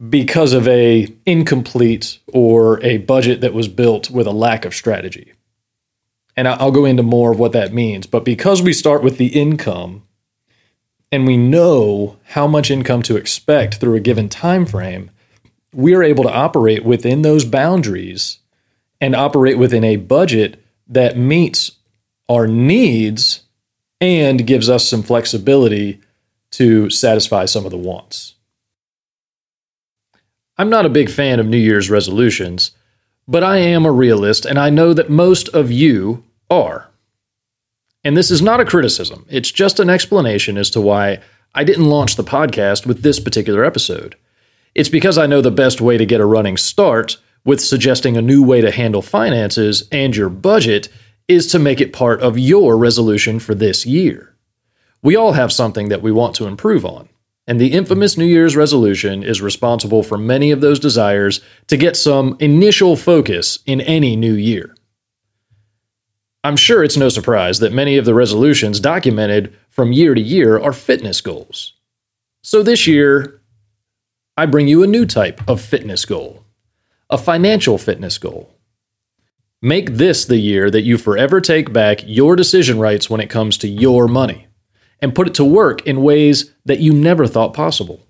because 0.08 0.52
of 0.52 0.66
a 0.68 1.08
incomplete 1.24 2.18
or 2.28 2.82
a 2.84 2.98
budget 2.98 3.40
that 3.40 3.54
was 3.54 3.68
built 3.68 4.10
with 4.10 4.26
a 4.26 4.32
lack 4.32 4.64
of 4.64 4.74
strategy. 4.74 5.32
And 6.36 6.46
I'll 6.46 6.70
go 6.70 6.84
into 6.84 7.02
more 7.02 7.32
of 7.32 7.38
what 7.38 7.52
that 7.52 7.72
means, 7.72 8.06
but 8.06 8.24
because 8.24 8.60
we 8.60 8.74
start 8.74 9.02
with 9.02 9.16
the 9.16 9.28
income 9.28 10.02
and 11.16 11.26
we 11.26 11.38
know 11.38 12.18
how 12.24 12.46
much 12.46 12.70
income 12.70 13.00
to 13.00 13.16
expect 13.16 13.76
through 13.76 13.94
a 13.94 14.00
given 14.00 14.28
time 14.28 14.66
frame, 14.66 15.10
we 15.72 15.94
are 15.94 16.02
able 16.02 16.22
to 16.22 16.30
operate 16.30 16.84
within 16.84 17.22
those 17.22 17.46
boundaries 17.46 18.40
and 19.00 19.16
operate 19.16 19.56
within 19.56 19.82
a 19.82 19.96
budget 19.96 20.62
that 20.86 21.16
meets 21.16 21.70
our 22.28 22.46
needs 22.46 23.44
and 23.98 24.46
gives 24.46 24.68
us 24.68 24.86
some 24.86 25.02
flexibility 25.02 26.02
to 26.50 26.90
satisfy 26.90 27.46
some 27.46 27.64
of 27.64 27.70
the 27.70 27.78
wants. 27.78 28.34
I'm 30.58 30.68
not 30.68 30.84
a 30.84 30.90
big 30.90 31.08
fan 31.08 31.40
of 31.40 31.46
New 31.46 31.56
Year's 31.56 31.88
resolutions, 31.88 32.72
but 33.26 33.42
I 33.42 33.56
am 33.56 33.86
a 33.86 33.90
realist 33.90 34.44
and 34.44 34.58
I 34.58 34.68
know 34.68 34.92
that 34.92 35.08
most 35.08 35.48
of 35.48 35.72
you 35.72 36.24
are. 36.50 36.90
And 38.06 38.16
this 38.16 38.30
is 38.30 38.40
not 38.40 38.60
a 38.60 38.64
criticism, 38.64 39.26
it's 39.28 39.50
just 39.50 39.80
an 39.80 39.90
explanation 39.90 40.56
as 40.56 40.70
to 40.70 40.80
why 40.80 41.18
I 41.56 41.64
didn't 41.64 41.90
launch 41.90 42.14
the 42.14 42.22
podcast 42.22 42.86
with 42.86 43.02
this 43.02 43.18
particular 43.18 43.64
episode. 43.64 44.14
It's 44.76 44.88
because 44.88 45.18
I 45.18 45.26
know 45.26 45.40
the 45.40 45.50
best 45.50 45.80
way 45.80 45.98
to 45.98 46.06
get 46.06 46.20
a 46.20 46.24
running 46.24 46.56
start 46.56 47.16
with 47.44 47.60
suggesting 47.60 48.16
a 48.16 48.22
new 48.22 48.44
way 48.44 48.60
to 48.60 48.70
handle 48.70 49.02
finances 49.02 49.88
and 49.90 50.14
your 50.14 50.28
budget 50.28 50.88
is 51.26 51.48
to 51.48 51.58
make 51.58 51.80
it 51.80 51.92
part 51.92 52.20
of 52.20 52.38
your 52.38 52.78
resolution 52.78 53.40
for 53.40 53.56
this 53.56 53.84
year. 53.84 54.36
We 55.02 55.16
all 55.16 55.32
have 55.32 55.52
something 55.52 55.88
that 55.88 56.00
we 56.00 56.12
want 56.12 56.36
to 56.36 56.46
improve 56.46 56.86
on, 56.86 57.08
and 57.44 57.60
the 57.60 57.72
infamous 57.72 58.16
New 58.16 58.24
Year's 58.24 58.54
resolution 58.54 59.24
is 59.24 59.42
responsible 59.42 60.04
for 60.04 60.16
many 60.16 60.52
of 60.52 60.60
those 60.60 60.78
desires 60.78 61.40
to 61.66 61.76
get 61.76 61.96
some 61.96 62.36
initial 62.38 62.94
focus 62.94 63.58
in 63.66 63.80
any 63.80 64.14
new 64.14 64.34
year. 64.34 64.75
I'm 66.46 66.56
sure 66.56 66.84
it's 66.84 66.96
no 66.96 67.08
surprise 67.08 67.58
that 67.58 67.72
many 67.72 67.96
of 67.96 68.04
the 68.04 68.14
resolutions 68.14 68.78
documented 68.78 69.52
from 69.68 69.90
year 69.90 70.14
to 70.14 70.20
year 70.20 70.56
are 70.56 70.72
fitness 70.72 71.20
goals. 71.20 71.72
So 72.44 72.62
this 72.62 72.86
year, 72.86 73.42
I 74.36 74.46
bring 74.46 74.68
you 74.68 74.84
a 74.84 74.86
new 74.86 75.06
type 75.06 75.40
of 75.48 75.60
fitness 75.60 76.04
goal 76.04 76.44
a 77.10 77.18
financial 77.18 77.78
fitness 77.78 78.18
goal. 78.18 78.52
Make 79.60 79.94
this 79.94 80.24
the 80.24 80.38
year 80.38 80.70
that 80.70 80.82
you 80.82 80.98
forever 80.98 81.40
take 81.40 81.72
back 81.72 82.00
your 82.04 82.36
decision 82.36 82.78
rights 82.78 83.10
when 83.10 83.20
it 83.20 83.30
comes 83.30 83.58
to 83.58 83.68
your 83.68 84.06
money 84.06 84.46
and 85.00 85.14
put 85.14 85.26
it 85.26 85.34
to 85.34 85.44
work 85.44 85.84
in 85.86 86.02
ways 86.02 86.52
that 86.64 86.80
you 86.80 86.92
never 86.92 87.26
thought 87.26 87.54
possible. 87.54 88.06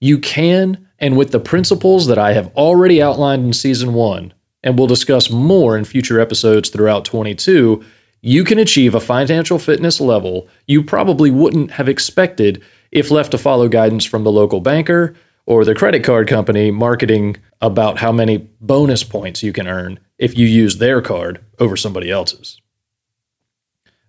You 0.00 0.18
can, 0.18 0.88
and 0.98 1.16
with 1.16 1.30
the 1.32 1.40
principles 1.40 2.06
that 2.06 2.18
I 2.18 2.32
have 2.32 2.54
already 2.56 3.02
outlined 3.02 3.44
in 3.44 3.52
season 3.52 3.92
one, 3.92 4.34
and 4.66 4.76
we'll 4.76 4.88
discuss 4.88 5.30
more 5.30 5.78
in 5.78 5.84
future 5.84 6.18
episodes 6.18 6.70
throughout 6.70 7.04
22, 7.04 7.84
you 8.20 8.42
can 8.42 8.58
achieve 8.58 8.96
a 8.96 9.00
financial 9.00 9.60
fitness 9.60 10.00
level 10.00 10.48
you 10.66 10.82
probably 10.82 11.30
wouldn't 11.30 11.70
have 11.70 11.88
expected 11.88 12.60
if 12.90 13.12
left 13.12 13.30
to 13.30 13.38
follow 13.38 13.68
guidance 13.68 14.04
from 14.04 14.24
the 14.24 14.32
local 14.32 14.60
banker 14.60 15.14
or 15.46 15.64
the 15.64 15.74
credit 15.74 16.02
card 16.02 16.26
company 16.26 16.72
marketing 16.72 17.36
about 17.60 17.98
how 17.98 18.10
many 18.10 18.38
bonus 18.60 19.04
points 19.04 19.40
you 19.40 19.52
can 19.52 19.68
earn 19.68 20.00
if 20.18 20.36
you 20.36 20.48
use 20.48 20.78
their 20.78 21.00
card 21.00 21.44
over 21.60 21.76
somebody 21.76 22.10
else's. 22.10 22.60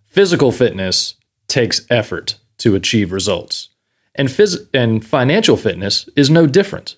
Physical 0.08 0.52
fitness 0.52 1.14
takes 1.48 1.86
effort 1.92 2.40
to 2.58 2.74
achieve 2.74 3.12
results, 3.12 3.70
and, 4.16 4.28
phys- 4.28 4.68
and 4.74 5.06
financial 5.06 5.56
fitness 5.56 6.10
is 6.16 6.32
no 6.32 6.48
different. 6.48 6.96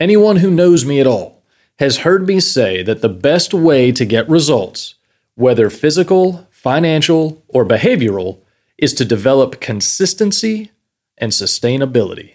Anyone 0.00 0.38
who 0.38 0.50
knows 0.50 0.84
me 0.84 0.98
at 0.98 1.06
all 1.06 1.35
has 1.78 1.98
heard 1.98 2.26
me 2.26 2.40
say 2.40 2.82
that 2.82 3.02
the 3.02 3.08
best 3.08 3.52
way 3.52 3.92
to 3.92 4.04
get 4.04 4.28
results, 4.28 4.94
whether 5.34 5.68
physical, 5.68 6.48
financial, 6.50 7.42
or 7.48 7.64
behavioral, 7.64 8.38
is 8.78 8.94
to 8.94 9.04
develop 9.04 9.60
consistency 9.60 10.70
and 11.18 11.32
sustainability. 11.32 12.34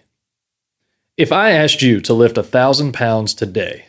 If 1.18 1.32
I 1.32 1.52
asked 1.52 1.82
you 1.82 2.00
to 2.02 2.14
lift 2.14 2.38
a 2.38 2.44
thousand 2.44 2.94
pounds 2.94 3.34
today, 3.34 3.86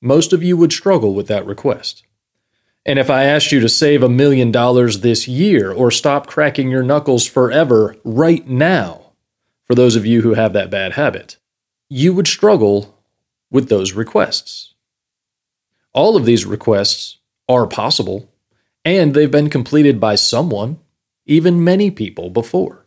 most 0.00 0.32
of 0.32 0.42
you 0.42 0.56
would 0.56 0.72
struggle 0.72 1.14
with 1.14 1.28
that 1.28 1.44
request. 1.44 2.04
And 2.86 2.98
if 2.98 3.10
I 3.10 3.24
asked 3.24 3.52
you 3.52 3.60
to 3.60 3.68
save 3.68 4.02
a 4.02 4.08
million 4.08 4.50
dollars 4.50 5.00
this 5.00 5.28
year 5.28 5.70
or 5.72 5.90
stop 5.90 6.26
cracking 6.26 6.70
your 6.70 6.82
knuckles 6.82 7.26
forever 7.26 7.96
right 8.04 8.46
now, 8.46 9.12
for 9.66 9.74
those 9.74 9.96
of 9.96 10.06
you 10.06 10.22
who 10.22 10.34
have 10.34 10.54
that 10.54 10.70
bad 10.70 10.92
habit, 10.92 11.36
you 11.88 12.14
would 12.14 12.26
struggle 12.26 12.98
with 13.50 13.68
those 13.68 13.92
requests. 13.92 14.74
All 15.92 16.16
of 16.16 16.24
these 16.24 16.44
requests 16.44 17.18
are 17.48 17.66
possible, 17.66 18.32
and 18.84 19.14
they've 19.14 19.30
been 19.30 19.50
completed 19.50 20.00
by 20.00 20.14
someone, 20.14 20.78
even 21.26 21.64
many 21.64 21.90
people 21.90 22.30
before. 22.30 22.86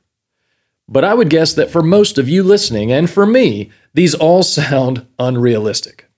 But 0.87 1.03
I 1.03 1.13
would 1.13 1.29
guess 1.29 1.53
that 1.53 1.71
for 1.71 1.81
most 1.81 2.17
of 2.17 2.29
you 2.29 2.43
listening, 2.43 2.91
and 2.91 3.09
for 3.09 3.25
me, 3.25 3.71
these 3.93 4.13
all 4.13 4.43
sound 4.43 5.05
unrealistic. 5.19 6.09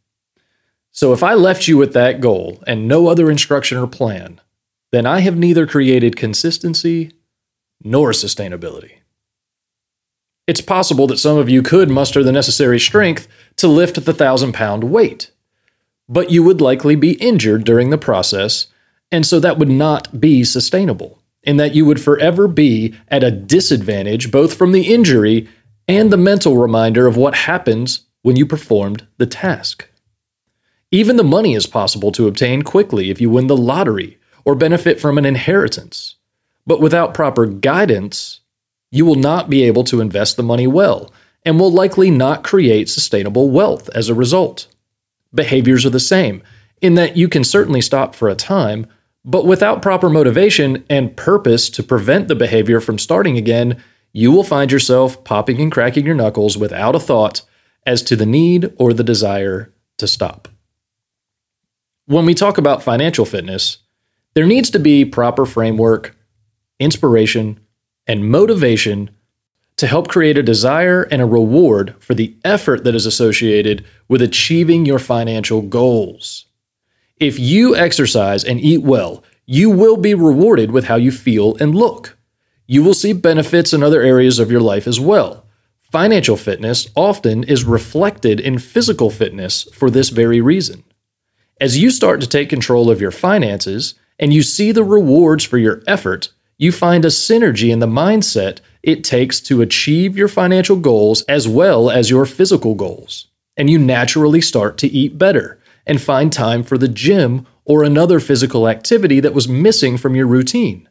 So 0.92 1.12
if 1.12 1.22
I 1.22 1.34
left 1.34 1.68
you 1.68 1.78
with 1.78 1.94
that 1.94 2.22
goal 2.22 2.64
and 2.66 2.88
no 2.88 3.08
other 3.08 3.30
instruction 3.30 3.78
or 3.78 3.88
plan, 3.88 4.40
then 4.92 5.06
I 5.06 5.20
have 5.20 5.36
neither 5.36 5.68
created 5.68 6.16
consistency 6.16 7.12
nor 7.84 8.12
sustainability. 8.12 9.00
It's 10.48 10.62
possible 10.62 11.08
that 11.08 11.18
some 11.18 11.38
of 11.38 11.50
you 11.50 11.62
could 11.62 11.90
muster 11.90 12.24
the 12.24 12.32
necessary 12.32 12.80
strength 12.80 13.28
to 13.58 13.68
lift 13.68 14.06
the 14.06 14.14
thousand 14.14 14.54
pound 14.54 14.86
weight, 14.86 15.32
but 16.08 16.30
you 16.30 16.44
would 16.44 16.62
likely 16.62 16.96
be 16.96 17.14
injured 17.14 17.64
during 17.64 17.90
the 17.90 17.98
process, 17.98 18.68
and 19.12 19.26
so 19.26 19.40
that 19.40 19.58
would 19.58 19.70
not 19.70 20.20
be 20.20 20.44
sustainable 20.44 21.22
in 21.44 21.58
that 21.58 21.76
you 21.76 21.86
would 21.86 22.02
forever 22.02 22.48
be 22.48 22.94
at 23.08 23.24
a 23.24 23.32
disadvantage 23.32 24.32
both 24.32 24.56
from 24.56 24.72
the 24.72 24.94
injury 24.94 25.48
and 25.88 26.12
the 26.12 26.18
mental 26.18 26.58
reminder 26.58 27.08
of 27.08 27.16
what 27.16 27.36
happens 27.36 28.02
when 28.24 28.36
you 28.36 28.46
performed 28.46 29.06
the 29.18 29.28
task. 29.28 29.88
Even 30.92 31.16
the 31.16 31.24
money 31.24 31.54
is 31.54 31.68
possible 31.68 32.12
to 32.12 32.28
obtain 32.28 32.62
quickly 32.64 33.10
if 33.10 33.22
you 33.22 33.30
win 33.30 33.48
the 33.48 33.58
lottery 33.58 34.18
or 34.44 34.56
benefit 34.56 35.00
from 35.00 35.18
an 35.18 35.26
inheritance. 35.26 36.16
But 36.66 36.82
without 36.82 37.14
proper 37.14 37.46
guidance, 37.46 38.42
you 38.92 39.06
will 39.06 39.16
not 39.16 39.50
be 39.50 39.64
able 39.64 39.84
to 39.86 40.02
invest 40.02 40.38
the 40.38 40.44
money 40.44 40.68
well 40.68 41.12
and 41.44 41.60
will 41.60 41.72
likely 41.72 42.10
not 42.10 42.44
create 42.44 42.90
sustainable 42.90 43.52
wealth 43.52 43.90
as 43.90 44.10
a 44.10 44.16
result. 44.16 44.68
Behaviors 45.34 45.86
are 45.86 45.92
the 45.92 46.00
same, 46.00 46.44
in 46.82 46.96
that 46.96 47.18
you 47.18 47.28
can 47.28 47.44
certainly 47.44 47.82
stop 47.82 48.16
for 48.16 48.30
a 48.30 48.36
time, 48.36 48.88
but 49.24 49.46
without 49.46 49.82
proper 49.82 50.10
motivation 50.10 50.86
and 50.90 51.18
purpose 51.18 51.70
to 51.72 51.84
prevent 51.84 52.28
the 52.28 52.36
behavior 52.36 52.80
from 52.80 53.00
starting 53.00 53.38
again, 53.38 53.82
you 54.14 54.32
will 54.32 54.44
find 54.44 54.72
yourself 54.72 55.24
popping 55.24 55.60
and 55.60 55.72
cracking 55.72 56.06
your 56.06 56.16
knuckles 56.16 56.58
without 56.58 56.96
a 56.96 57.00
thought 57.00 57.42
as 57.86 58.02
to 58.04 58.16
the 58.16 58.26
need 58.26 58.72
or 58.78 58.94
the 58.94 59.04
desire 59.04 59.74
to 59.98 60.08
stop. 60.08 60.48
When 62.06 62.26
we 62.26 62.34
talk 62.34 62.58
about 62.58 62.84
financial 62.84 63.26
fitness, 63.26 63.80
there 64.36 64.46
needs 64.46 64.70
to 64.72 64.80
be 64.80 65.06
proper 65.06 65.46
framework, 65.46 66.16
inspiration, 66.80 67.60
and 68.06 68.30
motivation 68.30 69.10
to 69.78 69.88
help 69.88 70.08
create 70.08 70.38
a 70.38 70.44
desire 70.44 71.04
and 71.04 71.22
a 71.22 71.26
reward 71.26 71.96
for 72.00 72.14
the 72.14 72.36
effort 72.44 72.84
that 72.84 72.96
is 72.96 73.06
associated 73.06 73.86
with 74.08 74.22
achieving 74.22 74.86
your 74.86 75.00
financial 75.00 75.62
goals. 75.62 76.46
If 77.18 77.40
you 77.40 77.76
exercise 77.76 78.44
and 78.44 78.60
eat 78.60 78.82
well, 78.82 79.24
you 79.46 79.70
will 79.70 79.98
be 79.98 80.14
rewarded 80.14 80.72
with 80.72 80.86
how 80.86 80.96
you 80.96 81.12
feel 81.12 81.56
and 81.58 81.76
look. 81.76 82.18
You 82.68 82.84
will 82.84 82.94
see 82.94 83.14
benefits 83.14 83.74
in 83.74 83.84
other 83.84 84.02
areas 84.02 84.40
of 84.40 84.50
your 84.50 84.62
life 84.62 84.88
as 84.88 85.00
well. 85.00 85.46
Financial 85.92 86.36
fitness 86.36 86.88
often 86.96 87.44
is 87.44 87.64
reflected 87.64 88.40
in 88.40 88.60
physical 88.60 89.10
fitness 89.10 89.64
for 89.74 89.90
this 89.90 90.10
very 90.10 90.42
reason. 90.42 90.84
As 91.62 91.78
you 91.78 91.90
start 91.90 92.20
to 92.22 92.28
take 92.28 92.50
control 92.50 92.90
of 92.90 93.00
your 93.00 93.12
finances 93.12 93.94
and 94.20 94.34
you 94.34 94.42
see 94.42 94.72
the 94.72 94.84
rewards 94.84 95.44
for 95.44 95.58
your 95.58 95.84
effort, 95.88 96.32
you 96.58 96.72
find 96.72 97.06
a 97.06 97.10
synergy 97.10 97.72
in 97.72 97.80
the 97.80 97.88
mindset 97.88 98.60
it 98.86 99.04
takes 99.04 99.42
to 99.42 99.62
achieve 99.62 100.16
your 100.16 100.28
financial 100.28 100.78
goals 100.78 101.24
as 101.24 101.48
well 101.48 101.90
as 101.90 102.12
your 102.12 102.26
physical 102.26 102.76
goals. 102.76 103.28
And 103.58 103.70
you 103.70 103.80
naturally 103.80 104.42
start 104.42 104.78
to 104.80 104.88
eat 104.88 105.18
better 105.18 105.60
and 105.88 106.00
find 106.00 106.32
time 106.32 106.62
for 106.62 106.78
the 106.78 106.88
gym 106.88 107.48
or 107.66 107.84
another 107.84 108.20
physical 108.20 108.70
activity 108.70 109.20
that 109.20 109.34
was 109.34 109.48
missing 109.48 109.98
from 109.98 110.16
your 110.16 110.28
routine. 110.28 110.88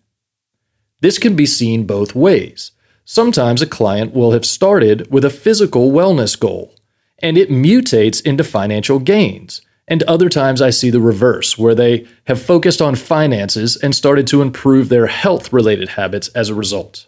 This 1.00 1.18
can 1.18 1.36
be 1.36 1.46
seen 1.46 1.86
both 1.86 2.16
ways. 2.16 2.72
Sometimes 3.04 3.62
a 3.62 3.66
client 3.66 4.12
will 4.12 4.32
have 4.32 4.46
started 4.46 5.08
with 5.10 5.24
a 5.24 5.30
physical 5.30 5.92
wellness 5.92 6.38
goal, 6.38 6.74
and 7.20 7.38
it 7.38 7.50
mutates 7.50 8.24
into 8.24 8.42
financial 8.42 8.98
gains. 8.98 9.60
And 9.86 10.02
other 10.04 10.30
times 10.30 10.62
I 10.62 10.70
see 10.70 10.90
the 10.90 11.00
reverse, 11.00 11.58
where 11.58 11.74
they 11.74 12.06
have 12.26 12.42
focused 12.42 12.80
on 12.80 12.94
finances 12.94 13.76
and 13.76 13.94
started 13.94 14.26
to 14.28 14.42
improve 14.42 14.88
their 14.88 15.06
health 15.06 15.52
related 15.52 15.90
habits 15.90 16.28
as 16.28 16.48
a 16.48 16.54
result. 16.54 17.06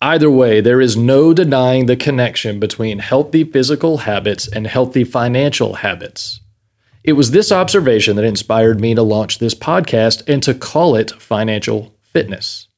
Either 0.00 0.30
way, 0.30 0.60
there 0.60 0.80
is 0.80 0.96
no 0.96 1.34
denying 1.34 1.86
the 1.86 1.96
connection 1.96 2.60
between 2.60 3.00
healthy 3.00 3.42
physical 3.42 3.98
habits 3.98 4.46
and 4.46 4.66
healthy 4.66 5.02
financial 5.02 5.74
habits. 5.76 6.40
It 7.02 7.14
was 7.14 7.32
this 7.32 7.50
observation 7.50 8.16
that 8.16 8.24
inspired 8.24 8.80
me 8.80 8.94
to 8.94 9.02
launch 9.02 9.38
this 9.38 9.54
podcast 9.54 10.22
and 10.28 10.42
to 10.44 10.54
call 10.54 10.94
it 10.94 11.10
financial 11.10 11.94
fitness. 12.02 12.68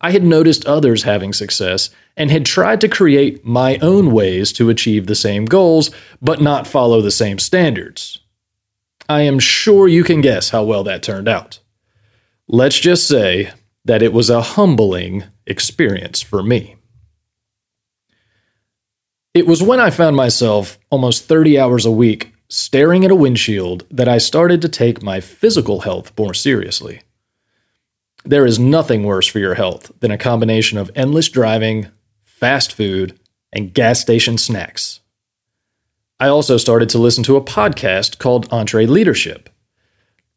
I 0.00 0.10
had 0.10 0.24
noticed 0.24 0.64
others 0.66 1.02
having 1.04 1.32
success 1.32 1.90
and 2.16 2.30
had 2.30 2.44
tried 2.44 2.80
to 2.80 2.88
create 2.88 3.44
my 3.44 3.76
own 3.78 4.12
ways 4.12 4.52
to 4.54 4.70
achieve 4.70 5.06
the 5.06 5.14
same 5.14 5.44
goals, 5.44 5.90
but 6.20 6.40
not 6.40 6.66
follow 6.66 7.00
the 7.00 7.10
same 7.10 7.38
standards. 7.38 8.20
I 9.08 9.22
am 9.22 9.38
sure 9.38 9.86
you 9.88 10.04
can 10.04 10.20
guess 10.20 10.50
how 10.50 10.64
well 10.64 10.84
that 10.84 11.02
turned 11.02 11.28
out. 11.28 11.60
Let's 12.48 12.78
just 12.78 13.06
say 13.06 13.52
that 13.84 14.02
it 14.02 14.12
was 14.12 14.30
a 14.30 14.42
humbling 14.42 15.24
experience 15.48 16.20
for 16.20 16.42
me. 16.42 16.76
It 19.34 19.46
was 19.46 19.62
when 19.62 19.80
I 19.80 19.90
found 19.90 20.16
myself 20.16 20.78
almost 20.90 21.24
30 21.24 21.58
hours 21.58 21.86
a 21.86 21.90
week 21.90 22.32
staring 22.48 23.04
at 23.04 23.10
a 23.10 23.16
windshield 23.16 23.84
that 23.90 24.08
I 24.08 24.18
started 24.18 24.62
to 24.62 24.68
take 24.68 25.02
my 25.02 25.20
physical 25.20 25.80
health 25.80 26.12
more 26.18 26.34
seriously. 26.34 27.02
There 28.24 28.46
is 28.46 28.58
nothing 28.58 29.04
worse 29.04 29.26
for 29.26 29.38
your 29.38 29.54
health 29.54 29.92
than 30.00 30.10
a 30.10 30.18
combination 30.18 30.78
of 30.78 30.90
endless 30.94 31.28
driving, 31.28 31.88
fast 32.24 32.72
food, 32.72 33.18
and 33.52 33.72
gas 33.72 34.00
station 34.00 34.38
snacks. 34.38 35.00
I 36.20 36.28
also 36.28 36.56
started 36.56 36.88
to 36.90 36.98
listen 36.98 37.22
to 37.24 37.36
a 37.36 37.44
podcast 37.44 38.18
called 38.18 38.48
EntreLeadership. 38.50 39.46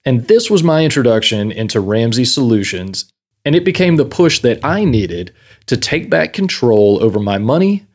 And 0.06 0.28
this 0.28 0.50
was 0.50 0.64
my 0.64 0.84
introduction 0.84 1.52
into 1.52 1.80
Ramsey 1.80 2.26
Solutions, 2.26 3.12
and 3.44 3.56
it 3.56 3.66
became 3.66 3.96
the 3.96 4.06
push 4.06 4.40
that 4.40 4.64
I 4.64 4.86
needed 4.86 5.34
to 5.66 5.78
take 5.78 6.10
back 6.10 6.34
control 6.34 7.04
over 7.04 7.20
my 7.20 7.38
money 7.38 7.86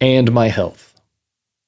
and 0.00 0.32
my 0.32 0.48
health. 0.48 1.00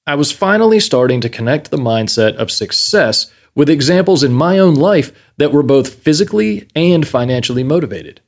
I 0.07 0.15
was 0.15 0.33
finally 0.33 0.81
starting 0.81 1.21
to 1.21 1.29
connect 1.29 1.71
the 1.71 1.77
mindset 1.77 2.35
of 2.37 2.51
success 2.51 3.31
with 3.55 3.69
examples 3.69 4.23
in 4.23 4.33
my 4.33 4.59
own 4.59 4.75
life 4.75 5.13
that 5.37 5.53
were 5.53 5.63
both 5.63 5.95
physically 5.95 6.69
and 6.75 7.07
financially 7.07 7.63
motivated. 7.63 8.21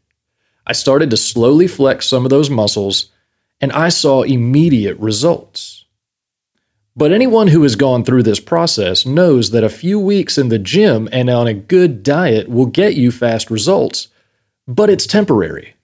I 0.67 0.73
started 0.73 1.11
to 1.11 1.17
slowly 1.17 1.67
flex 1.67 2.07
some 2.07 2.25
of 2.25 2.31
those 2.31 2.51
muscles, 2.51 3.11
and 3.61 3.73
I 3.73 3.89
saw 3.89 4.23
immediate 4.23 4.99
results. 4.99 5.87
But 6.95 7.11
anyone 7.11 7.49
who 7.49 7.63
has 7.63 7.75
gone 7.75 8.05
through 8.05 8.25
this 8.25 8.41
process 8.41 9.07
knows 9.07 9.51
that 9.51 9.65
a 9.65 9.71
few 9.71 9.99
weeks 9.99 10.37
in 10.37 10.51
the 10.51 10.59
gym 10.59 11.09
and 11.11 11.31
on 11.31 11.47
a 11.47 11.55
good 11.55 12.03
diet 12.03 12.49
will 12.49 12.67
get 12.67 12.95
you 12.95 13.11
fast 13.11 13.51
results, 13.51 14.09
but 14.67 14.91
it's 14.91 15.07
temporary. 15.07 15.75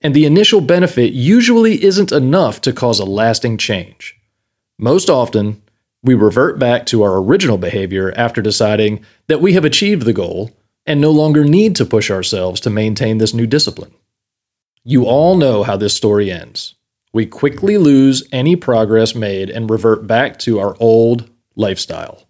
And 0.00 0.14
the 0.14 0.26
initial 0.26 0.60
benefit 0.60 1.12
usually 1.12 1.82
isn't 1.82 2.12
enough 2.12 2.60
to 2.62 2.72
cause 2.72 3.00
a 3.00 3.04
lasting 3.04 3.58
change. 3.58 4.16
Most 4.78 5.10
often, 5.10 5.62
we 6.02 6.14
revert 6.14 6.58
back 6.58 6.86
to 6.86 7.02
our 7.02 7.16
original 7.16 7.58
behavior 7.58 8.12
after 8.16 8.40
deciding 8.40 9.04
that 9.26 9.40
we 9.40 9.54
have 9.54 9.64
achieved 9.64 10.02
the 10.02 10.12
goal 10.12 10.52
and 10.86 11.00
no 11.00 11.10
longer 11.10 11.44
need 11.44 11.74
to 11.76 11.84
push 11.84 12.10
ourselves 12.10 12.60
to 12.60 12.70
maintain 12.70 13.18
this 13.18 13.34
new 13.34 13.46
discipline. 13.46 13.92
You 14.84 15.04
all 15.04 15.36
know 15.36 15.64
how 15.64 15.76
this 15.76 15.94
story 15.94 16.30
ends. 16.30 16.76
We 17.12 17.26
quickly 17.26 17.76
lose 17.76 18.26
any 18.32 18.54
progress 18.54 19.14
made 19.14 19.50
and 19.50 19.68
revert 19.68 20.06
back 20.06 20.38
to 20.40 20.60
our 20.60 20.76
old 20.78 21.28
lifestyle, 21.56 22.26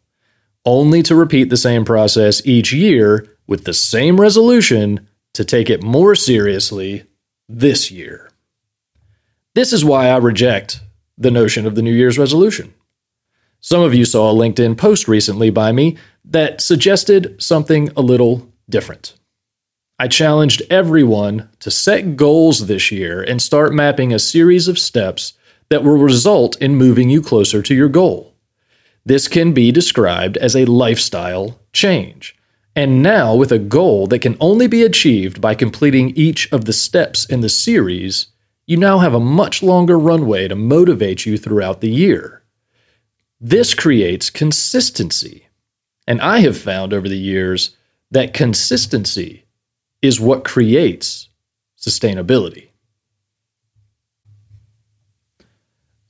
only 0.65 1.03
to 1.03 1.15
repeat 1.15 1.51
the 1.51 1.57
same 1.57 1.85
process 1.85 2.45
each 2.47 2.73
year 2.73 3.27
with 3.47 3.65
the 3.65 3.75
same 3.75 4.21
resolution 4.21 5.08
to 5.35 5.45
take 5.45 5.71
it 5.71 5.83
more 5.83 6.15
seriously 6.15 7.05
this 7.49 7.91
year. 7.91 8.31
This 9.55 9.73
is 9.73 9.85
why 9.85 10.09
I 10.09 10.17
reject 10.17 10.81
the 11.17 11.31
notion 11.31 11.67
of 11.67 11.75
the 11.75 11.83
New 11.83 11.93
Year's 11.93 12.19
resolution. 12.19 12.75
Some 13.61 13.83
of 13.83 13.95
you 13.95 14.05
saw 14.05 14.31
a 14.31 14.35
LinkedIn 14.35 14.79
post 14.79 15.09
recently 15.09 15.51
by 15.51 15.73
me 15.73 15.97
that 16.25 16.61
suggested 16.61 17.43
something 17.43 17.91
a 17.97 18.03
little 18.03 18.53
different. 18.69 19.15
I 19.99 20.07
challenged 20.07 20.63
everyone 20.71 21.49
to 21.59 21.73
set 21.73 22.15
goals 22.15 22.67
this 22.67 22.93
year 22.93 23.21
and 23.21 23.43
start 23.43 23.75
mapping 23.75 24.13
a 24.13 24.21
series 24.21 24.69
of 24.69 24.79
steps 24.79 25.33
that 25.71 25.83
will 25.83 25.99
result 25.99 26.57
in 26.63 26.77
moving 26.77 27.11
you 27.11 27.21
closer 27.21 27.63
to 27.63 27.75
your 27.75 27.89
goal. 27.89 28.35
This 29.05 29.27
can 29.27 29.53
be 29.53 29.73
described 29.73 30.37
as 30.37 30.55
a 30.55 30.67
lifestyle 30.67 31.59
change. 31.73 32.37
And 32.79 33.03
now, 33.03 33.35
with 33.35 33.51
a 33.51 33.59
goal 33.59 34.07
that 34.07 34.21
can 34.21 34.37
only 34.39 34.69
be 34.69 34.85
achieved 34.85 35.41
by 35.41 35.57
completing 35.57 36.11
each 36.11 36.49
of 36.53 36.65
the 36.65 36.73
steps 36.73 37.27
in 37.27 37.41
the 37.41 37.49
series, 37.49 38.29
you 38.69 38.77
now 38.77 38.99
have 38.99 39.15
a 39.15 39.19
much 39.19 39.65
longer 39.65 39.99
runway 39.99 40.47
to 40.47 40.55
motivate 40.55 41.27
you 41.27 41.37
throughout 41.39 41.81
the 41.81 41.91
year. 41.91 42.45
This 43.41 43.75
creates 43.75 44.31
consistency. 44.31 45.49
And 46.07 46.21
I 46.21 46.39
have 46.39 46.57
found 46.57 46.93
over 46.93 47.09
the 47.09 47.19
years 47.19 47.77
that 48.13 48.33
consistency 48.33 49.45
is 50.01 50.21
what 50.21 50.45
creates 50.45 51.31
sustainability. 51.77 52.69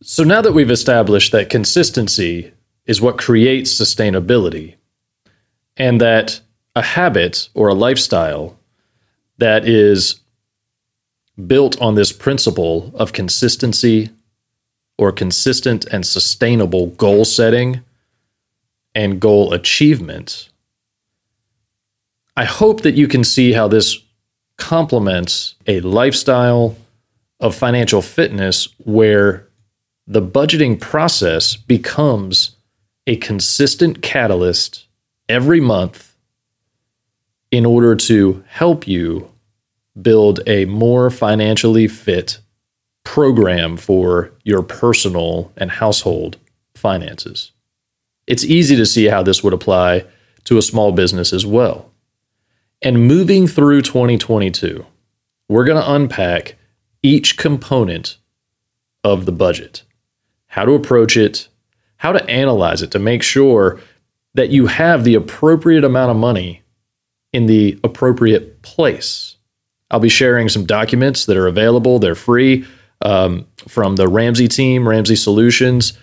So 0.03 0.23
now 0.23 0.43
that 0.43 0.53
we've 0.53 0.71
established 0.71 1.33
that 1.33 1.49
consistency 1.49 2.53
is 2.85 3.01
what 3.01 3.17
creates 3.17 3.73
sustainability, 3.73 4.75
and 5.75 5.99
that 6.03 6.43
a 6.75 6.83
habit 6.83 7.49
or 7.55 7.69
a 7.69 7.75
lifestyle 7.75 8.59
that 9.39 9.67
is 9.67 10.21
built 11.47 11.81
on 11.81 11.95
this 11.95 12.13
principle 12.13 12.93
of 12.95 13.13
consistency 13.13 14.11
or 14.97 15.13
consistent 15.13 15.85
and 15.87 16.05
sustainable 16.05 16.89
goal 16.89 17.25
setting 17.25 17.81
and 18.95 19.21
goal 19.21 19.53
achievement, 19.53 20.49
I 22.37 22.45
hope 22.45 22.83
that 22.83 22.97
you 22.97 23.07
can 23.07 23.25
see 23.25 23.53
how 23.53 23.69
this 23.69 23.99
complements 24.57 25.55
a 25.67 25.81
lifestyle 25.81 26.77
of 27.41 27.55
financial 27.55 28.03
fitness 28.03 28.69
where 28.79 29.47
the 30.07 30.23
budgeting 30.23 30.81
process 30.81 31.57
becomes 31.57 32.57
a 33.07 33.17
consistent 33.17 34.03
catalyst 34.03 34.87
every 35.29 35.61
month 35.61 36.08
in 37.51 37.65
order 37.65 37.95
to 37.97 38.45
help 38.49 38.87
you 38.87 39.31
build 40.01 40.41
a 40.47 40.65
more 40.67 41.11
financially 41.11 41.89
fit 41.89 42.41
program 43.05 43.77
for 43.77 44.33
your 44.45 44.63
personal 44.63 45.51
and 45.57 45.71
household 45.71 46.37
finances. 46.75 47.53
It's 48.27 48.45
easy 48.45 48.77
to 48.77 48.85
see 48.85 49.07
how 49.07 49.23
this 49.23 49.43
would 49.43 49.55
apply 49.55 50.05
to 50.45 50.59
a 50.59 50.63
small 50.63 50.93
business 50.93 51.33
as 51.33 51.47
well. 51.47 51.91
And 52.83 53.09
moving 53.09 53.47
through 53.47 53.83
2022, 53.83 54.85
we're 55.49 55.65
going 55.65 55.83
to 55.83 55.93
unpack 55.93 56.57
each 57.03 57.37
component 57.37 58.19
of 59.03 59.25
the 59.25 59.33
budget, 59.33 59.83
how 60.49 60.65
to 60.65 60.73
approach 60.73 61.17
it, 61.17 61.49
how 61.97 62.13
to 62.13 62.25
analyze 62.29 62.83
it 62.83 62.91
to 62.91 62.99
make 62.99 63.23
sure 63.23 63.81
that 64.35 64.51
you 64.51 64.67
have 64.67 65.05
the 65.05 65.15
appropriate 65.15 65.83
amount 65.83 66.11
of 66.11 66.17
money 66.17 66.63
in 67.33 67.47
the 67.47 67.79
appropriate 67.85 68.63
place. 68.63 69.37
I'll 69.91 70.01
be 70.01 70.09
sharing 70.09 70.49
some 70.49 70.67
documents 70.67 71.27
that 71.27 71.37
are 71.37 71.47
available, 71.47 71.99
they're 71.99 72.15
free 72.15 72.67
um, 73.03 73.47
from 73.67 73.97
the 73.97 74.09
Ramsey 74.09 74.49
team, 74.49 74.89
Ramsey 74.89 75.17
Solutions, 75.17 75.97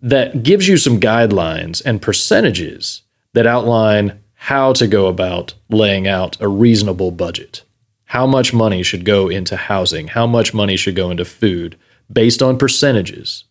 that 0.00 0.42
gives 0.42 0.68
you 0.68 0.76
some 0.76 1.00
guidelines 1.00 1.82
and 1.84 2.02
percentages 2.02 3.02
that 3.32 3.46
outline 3.46 4.20
how 4.34 4.72
to 4.74 4.86
go 4.86 5.06
about 5.06 5.54
laying 5.70 6.06
out 6.06 6.40
a 6.40 6.48
reasonable 6.48 7.10
budget. 7.10 7.62
How 8.06 8.26
much 8.26 8.52
money 8.52 8.82
should 8.82 9.04
go 9.04 9.28
into 9.28 9.56
housing? 9.56 10.08
How 10.08 10.26
much 10.26 10.52
money 10.52 10.76
should 10.76 10.94
go 10.94 11.10
into 11.10 11.24
food 11.24 11.78
based 12.12 12.42
on 12.42 12.58
percentages? 12.58 13.44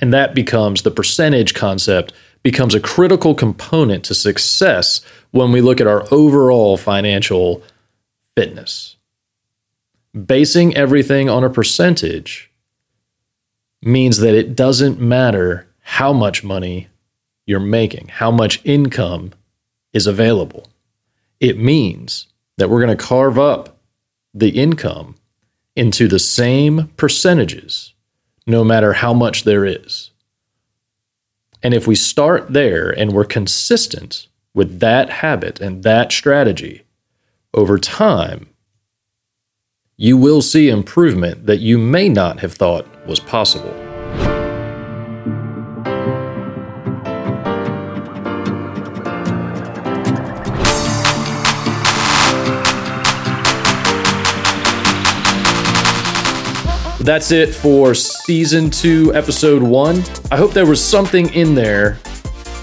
And 0.00 0.12
that 0.12 0.34
becomes 0.34 0.82
the 0.82 0.90
percentage 0.90 1.54
concept 1.54 2.12
becomes 2.50 2.74
a 2.74 2.80
critical 2.80 3.34
component 3.34 4.02
to 4.04 4.14
success 4.14 5.02
when 5.32 5.52
we 5.52 5.60
look 5.60 5.82
at 5.82 5.86
our 5.86 6.06
overall 6.10 6.78
financial 6.78 7.62
fitness 8.34 8.96
basing 10.26 10.74
everything 10.74 11.28
on 11.28 11.44
a 11.44 11.50
percentage 11.50 12.50
means 13.82 14.18
that 14.18 14.34
it 14.34 14.56
doesn't 14.56 14.98
matter 14.98 15.68
how 15.80 16.12
much 16.12 16.42
money 16.42 16.88
you're 17.46 17.60
making, 17.60 18.08
how 18.08 18.30
much 18.30 18.64
income 18.64 19.32
is 19.92 20.06
available. 20.06 20.66
It 21.40 21.58
means 21.58 22.28
that 22.56 22.68
we're 22.68 22.84
going 22.84 22.96
to 22.96 23.04
carve 23.04 23.38
up 23.38 23.76
the 24.32 24.50
income 24.50 25.16
into 25.76 26.08
the 26.08 26.18
same 26.18 26.88
percentages, 26.96 27.92
no 28.46 28.64
matter 28.64 28.94
how 28.94 29.14
much 29.14 29.44
there 29.44 29.66
is. 29.66 30.10
And 31.62 31.74
if 31.74 31.86
we 31.86 31.94
start 31.94 32.52
there 32.52 32.90
and 32.90 33.12
we're 33.12 33.24
consistent 33.24 34.28
with 34.54 34.80
that 34.80 35.10
habit 35.10 35.60
and 35.60 35.82
that 35.82 36.12
strategy 36.12 36.84
over 37.54 37.78
time, 37.78 38.48
you 39.96 40.16
will 40.16 40.42
see 40.42 40.68
improvement 40.68 41.46
that 41.46 41.58
you 41.58 41.78
may 41.78 42.08
not 42.08 42.40
have 42.40 42.54
thought 42.54 42.86
was 43.06 43.18
possible. 43.18 43.87
That's 57.08 57.32
it 57.32 57.54
for 57.54 57.94
season 57.94 58.68
two, 58.68 59.14
episode 59.14 59.62
one. 59.62 60.04
I 60.30 60.36
hope 60.36 60.52
there 60.52 60.66
was 60.66 60.84
something 60.84 61.32
in 61.32 61.54
there 61.54 61.98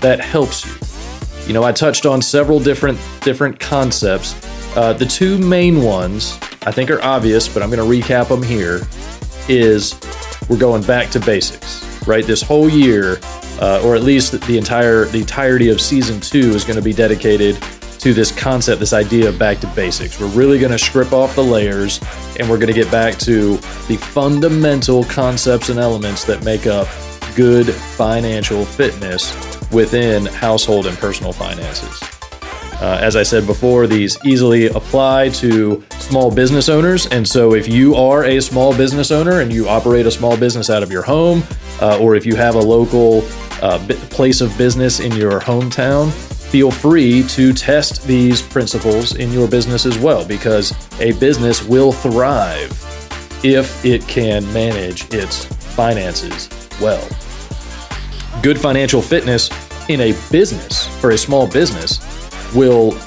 that 0.01 0.19
helps 0.19 0.63
you. 0.63 1.47
You 1.47 1.53
know, 1.53 1.63
I 1.63 1.71
touched 1.71 2.05
on 2.05 2.21
several 2.21 2.59
different 2.59 2.99
different 3.21 3.59
concepts. 3.59 4.35
Uh, 4.77 4.93
the 4.93 5.05
two 5.07 5.39
main 5.39 5.81
ones 5.81 6.37
I 6.61 6.71
think 6.71 6.91
are 6.91 7.01
obvious, 7.01 7.47
but 7.47 7.63
I'm 7.63 7.71
going 7.71 7.79
to 7.79 8.07
recap 8.07 8.27
them 8.27 8.43
here, 8.43 8.81
is 9.49 9.99
we're 10.47 10.59
going 10.59 10.83
back 10.83 11.09
to 11.13 11.19
basics, 11.19 11.83
right? 12.05 12.23
This 12.23 12.43
whole 12.43 12.69
year, 12.69 13.17
uh, 13.59 13.81
or 13.83 13.95
at 13.95 14.03
least 14.03 14.39
the 14.45 14.59
entire 14.59 15.05
the 15.05 15.21
entirety 15.21 15.69
of 15.69 15.81
season 15.81 16.21
two, 16.21 16.51
is 16.51 16.63
going 16.63 16.77
to 16.77 16.83
be 16.83 16.93
dedicated 16.93 17.57
to 18.05 18.13
this 18.13 18.31
concept, 18.31 18.79
this 18.79 18.93
idea 18.93 19.27
of 19.27 19.39
back 19.39 19.59
to 19.59 19.65
basics. 19.69 20.19
We're 20.19 20.27
really 20.27 20.59
going 20.59 20.71
to 20.71 20.77
strip 20.77 21.11
off 21.11 21.33
the 21.33 21.43
layers, 21.43 21.99
and 22.39 22.47
we're 22.47 22.59
going 22.59 22.71
to 22.71 22.73
get 22.73 22.91
back 22.91 23.17
to 23.21 23.57
the 23.87 23.97
fundamental 23.99 25.05
concepts 25.05 25.69
and 25.69 25.79
elements 25.79 26.23
that 26.25 26.43
make 26.45 26.67
up 26.67 26.87
good 27.35 27.65
financial 27.65 28.63
fitness 28.63 29.33
within 29.71 30.27
household 30.27 30.85
and 30.85 30.95
personal 30.99 31.33
finances. 31.33 31.99
Uh, 32.79 32.99
as 33.01 33.15
I 33.15 33.23
said 33.23 33.47
before, 33.47 33.87
these 33.87 34.23
easily 34.23 34.67
apply 34.67 35.29
to 35.29 35.83
small 35.93 36.29
business 36.29 36.69
owners. 36.69 37.07
And 37.07 37.27
so, 37.27 37.55
if 37.55 37.67
you 37.67 37.95
are 37.95 38.25
a 38.25 38.39
small 38.39 38.77
business 38.77 39.09
owner 39.09 39.41
and 39.41 39.51
you 39.51 39.67
operate 39.67 40.05
a 40.05 40.11
small 40.11 40.37
business 40.37 40.69
out 40.69 40.83
of 40.83 40.91
your 40.91 41.01
home, 41.01 41.41
uh, 41.81 41.97
or 41.97 42.15
if 42.15 42.23
you 42.23 42.35
have 42.35 42.53
a 42.53 42.59
local 42.59 43.23
uh, 43.63 43.79
place 44.11 44.41
of 44.41 44.55
business 44.59 44.99
in 44.99 45.11
your 45.13 45.39
hometown, 45.39 46.11
feel 46.49 46.71
free 46.71 47.23
to 47.29 47.53
test 47.53 48.05
these 48.07 48.41
principles 48.41 49.15
in 49.15 49.31
your 49.31 49.47
business 49.47 49.85
as 49.85 49.97
well, 49.97 50.25
because 50.25 50.73
a 50.99 51.11
business 51.13 51.63
will 51.63 51.91
thrive 51.91 52.71
if 53.43 53.83
it 53.85 54.01
can 54.07 54.41
manage 54.53 55.13
its 55.13 55.45
finances 55.75 56.49
well. 56.81 57.07
Good 58.41 58.59
financial 58.59 59.01
fitness 59.01 59.49
in 59.89 60.01
a 60.01 60.13
business, 60.31 60.87
for 60.99 61.11
a 61.11 61.17
small 61.17 61.47
business, 61.47 61.99
will 62.55 62.97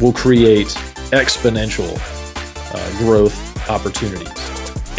will 0.00 0.12
create 0.12 0.68
exponential 1.12 1.98
uh, 2.74 2.98
growth 2.98 3.68
opportunities. 3.68 4.30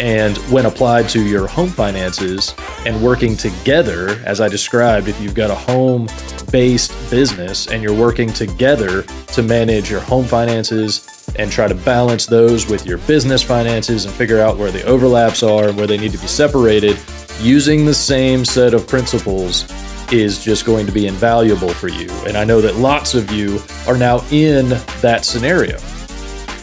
And 0.00 0.36
when 0.50 0.66
applied 0.66 1.08
to 1.10 1.22
your 1.22 1.46
home 1.46 1.68
finances 1.68 2.54
and 2.86 3.00
working 3.02 3.36
together, 3.36 4.20
as 4.24 4.40
I 4.40 4.48
described, 4.48 5.08
if 5.08 5.20
you've 5.20 5.34
got 5.34 5.50
a 5.50 5.54
home 5.54 6.08
based 6.52 6.92
business 7.10 7.66
and 7.66 7.82
you're 7.82 7.94
working 7.94 8.32
together 8.32 9.02
to 9.02 9.42
manage 9.42 9.90
your 9.90 10.00
home 10.00 10.26
finances 10.26 11.26
and 11.36 11.50
try 11.50 11.66
to 11.66 11.74
balance 11.74 12.26
those 12.26 12.68
with 12.68 12.86
your 12.86 12.98
business 12.98 13.42
finances 13.42 14.04
and 14.04 14.14
figure 14.14 14.38
out 14.38 14.58
where 14.58 14.70
the 14.70 14.84
overlaps 14.84 15.42
are 15.42 15.68
and 15.68 15.76
where 15.76 15.86
they 15.86 15.98
need 15.98 16.12
to 16.12 16.18
be 16.18 16.26
separated, 16.26 16.98
using 17.40 17.84
the 17.84 17.94
same 17.94 18.44
set 18.44 18.74
of 18.74 18.86
principles 18.86 19.66
is 20.12 20.44
just 20.44 20.66
going 20.66 20.84
to 20.84 20.92
be 20.92 21.06
invaluable 21.06 21.70
for 21.70 21.88
you. 21.88 22.10
And 22.26 22.36
I 22.36 22.44
know 22.44 22.60
that 22.60 22.76
lots 22.76 23.14
of 23.14 23.30
you 23.32 23.60
are 23.88 23.96
now 23.96 24.22
in 24.30 24.68
that 25.00 25.24
scenario. 25.24 25.76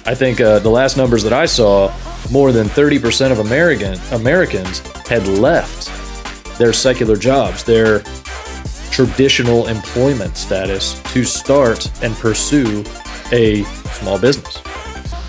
I 0.05 0.15
think 0.15 0.39
uh, 0.39 0.59
the 0.59 0.69
last 0.69 0.97
numbers 0.97 1.23
that 1.23 1.33
I 1.33 1.47
saw, 1.47 1.91
more 2.31 2.51
than 2.51 2.67
30% 2.67 3.31
of 3.31 3.39
American 3.39 3.99
Americans 4.11 4.79
had 5.07 5.27
left 5.27 5.89
their 6.59 6.73
secular 6.73 7.15
jobs, 7.15 7.63
their 7.63 8.03
traditional 8.91 9.67
employment 9.67 10.37
status 10.37 11.01
to 11.13 11.23
start 11.23 11.89
and 12.03 12.15
pursue 12.15 12.83
a 13.31 13.63
small 13.93 14.19
business. 14.19 14.61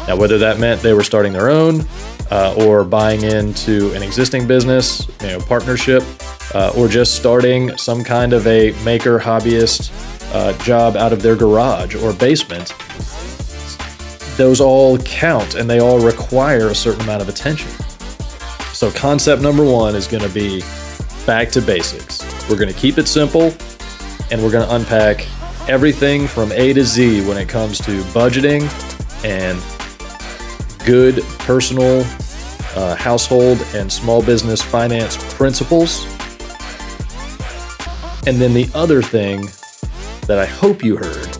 Now, 0.06 0.16
whether 0.16 0.38
that 0.38 0.58
meant 0.58 0.80
they 0.80 0.94
were 0.94 1.04
starting 1.04 1.32
their 1.32 1.50
own 1.50 1.84
uh, 2.30 2.54
or 2.56 2.84
buying 2.84 3.22
into 3.22 3.92
an 3.94 4.02
existing 4.02 4.46
business, 4.46 5.06
you 5.20 5.28
know, 5.28 5.40
partnership, 5.40 6.02
uh, 6.54 6.72
or 6.76 6.88
just 6.88 7.14
starting 7.14 7.76
some 7.76 8.02
kind 8.02 8.32
of 8.32 8.46
a 8.46 8.72
maker 8.84 9.18
hobbyist 9.18 9.90
uh, 10.34 10.56
job 10.64 10.96
out 10.96 11.12
of 11.12 11.22
their 11.22 11.36
garage 11.36 11.94
or 11.94 12.12
basement, 12.12 12.74
those 14.36 14.60
all 14.60 14.96
count 14.98 15.54
and 15.54 15.68
they 15.68 15.80
all 15.80 16.00
require 16.00 16.68
a 16.68 16.74
certain 16.74 17.02
amount 17.02 17.22
of 17.22 17.28
attention. 17.28 17.70
So, 18.72 18.90
concept 18.92 19.42
number 19.42 19.64
one 19.64 19.94
is 19.94 20.06
going 20.06 20.22
to 20.22 20.30
be 20.30 20.62
back 21.30 21.48
to 21.48 21.62
basics. 21.62 22.18
We're 22.50 22.56
going 22.56 22.74
to 22.74 22.80
keep 22.80 22.98
it 22.98 23.06
simple 23.06 23.54
and 24.32 24.42
we're 24.42 24.50
going 24.50 24.66
to 24.66 24.74
unpack 24.74 25.28
everything 25.68 26.26
from 26.26 26.50
A 26.50 26.72
to 26.72 26.84
Z 26.84 27.24
when 27.24 27.36
it 27.36 27.48
comes 27.48 27.78
to 27.82 28.02
budgeting 28.10 28.62
and 29.24 29.56
good 30.84 31.22
personal, 31.38 32.00
uh, 32.74 32.96
household, 32.96 33.64
and 33.74 33.92
small 33.92 34.24
business 34.24 34.60
finance 34.60 35.16
principles 35.34 36.04
and 38.26 38.40
then 38.40 38.52
the 38.52 38.68
other 38.74 39.00
thing 39.00 39.42
that 40.26 40.40
I 40.40 40.46
hope 40.46 40.82
you 40.82 40.96
heard 40.96 41.38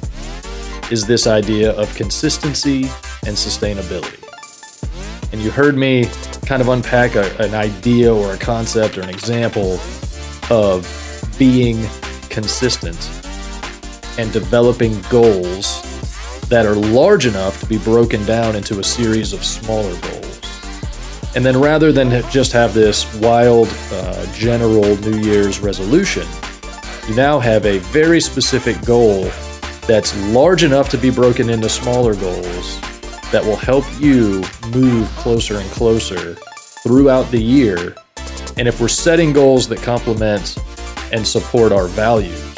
is 0.93 1.05
this 1.05 1.27
idea 1.27 1.73
of 1.73 1.93
consistency 1.97 2.85
and 3.27 3.35
sustainability. 3.37 4.20
And 5.33 5.41
you 5.41 5.51
heard 5.51 5.77
me 5.77 6.07
kind 6.45 6.61
of 6.61 6.69
unpack 6.69 7.15
a, 7.15 7.37
an 7.39 7.55
idea 7.55 8.13
or 8.13 8.35
a 8.35 8.39
concept 8.39 8.99
or 8.99 9.03
an 9.03 9.09
example 9.09 9.79
of 10.51 10.85
being 11.39 11.87
consistent 12.29 12.99
and 14.19 14.33
developing 14.33 15.01
goals 15.03 15.83
that 16.49 16.67
are 16.67 16.75
large 16.75 17.27
enough 17.27 17.61
to 17.61 17.67
be 17.67 17.79
broken 17.79 18.25
down 18.25 18.57
into 18.57 18.81
a 18.81 18.85
series 18.85 19.33
of 19.33 19.45
smaller 19.45 19.97
goals. 20.01 20.41
And 21.37 21.47
then 21.47 21.61
rather 21.61 21.93
than 21.93 22.11
just 22.31 22.51
have 22.53 22.75
this 22.75 23.15
wild, 23.21 23.69
uh, 23.93 24.27
general 24.35 24.97
New 24.97 25.19
Year's 25.21 25.61
resolution, 25.61 26.27
you 27.09 27.15
now 27.15 27.39
have 27.39 27.67
a 27.67 27.79
very 27.79 28.21
specific 28.21 28.85
goal 28.85 29.31
that's 29.87 30.17
large 30.33 30.65
enough 30.65 30.89
to 30.89 30.99
be 30.99 31.11
broken 31.11 31.49
into 31.49 31.69
smaller 31.69 32.17
goals 32.17 32.81
that 33.33 33.45
will 33.45 33.57
help 33.57 33.85
you 34.01 34.43
move 34.73 35.09
closer 35.17 35.59
and 35.59 35.71
closer 35.71 36.35
throughout 36.83 37.31
the 37.31 37.41
year. 37.41 37.95
And 38.57 38.67
if 38.67 38.81
we're 38.81 38.89
setting 38.89 39.33
goals 39.33 39.69
that 39.69 39.81
complement 39.83 40.57
and 41.13 41.27
support 41.27 41.73
our 41.73 41.87
values, 41.87 42.55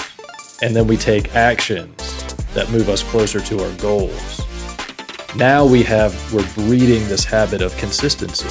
and 0.62 0.74
then 0.74 0.86
we 0.86 0.96
take 0.96 1.34
actions 1.34 2.24
that 2.54 2.70
move 2.70 2.88
us 2.88 3.02
closer 3.02 3.40
to 3.40 3.62
our 3.62 3.72
goals, 3.76 4.42
now 5.36 5.64
we 5.64 5.82
have, 5.82 6.14
we're 6.32 6.48
breeding 6.54 7.06
this 7.08 7.24
habit 7.24 7.62
of 7.62 7.76
consistency. 7.76 8.48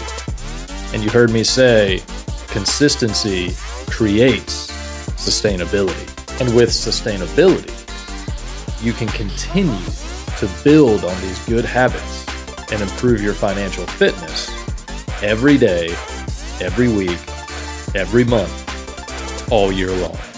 And 0.93 1.03
you 1.03 1.09
heard 1.09 1.31
me 1.31 1.43
say, 1.43 2.01
consistency 2.47 3.51
creates 3.89 4.69
sustainability. 5.15 6.07
And 6.41 6.55
with 6.55 6.69
sustainability, 6.69 7.77
you 8.83 8.93
can 8.93 9.07
continue 9.09 9.77
to 10.41 10.49
build 10.63 11.05
on 11.05 11.21
these 11.21 11.37
good 11.45 11.63
habits 11.63 12.25
and 12.71 12.81
improve 12.81 13.21
your 13.21 13.35
financial 13.35 13.85
fitness 13.85 14.49
every 15.21 15.55
day, 15.55 15.89
every 16.59 16.87
week, 16.87 17.19
every 17.93 18.23
month, 18.23 19.51
all 19.51 19.71
year 19.71 19.91
long. 19.91 20.30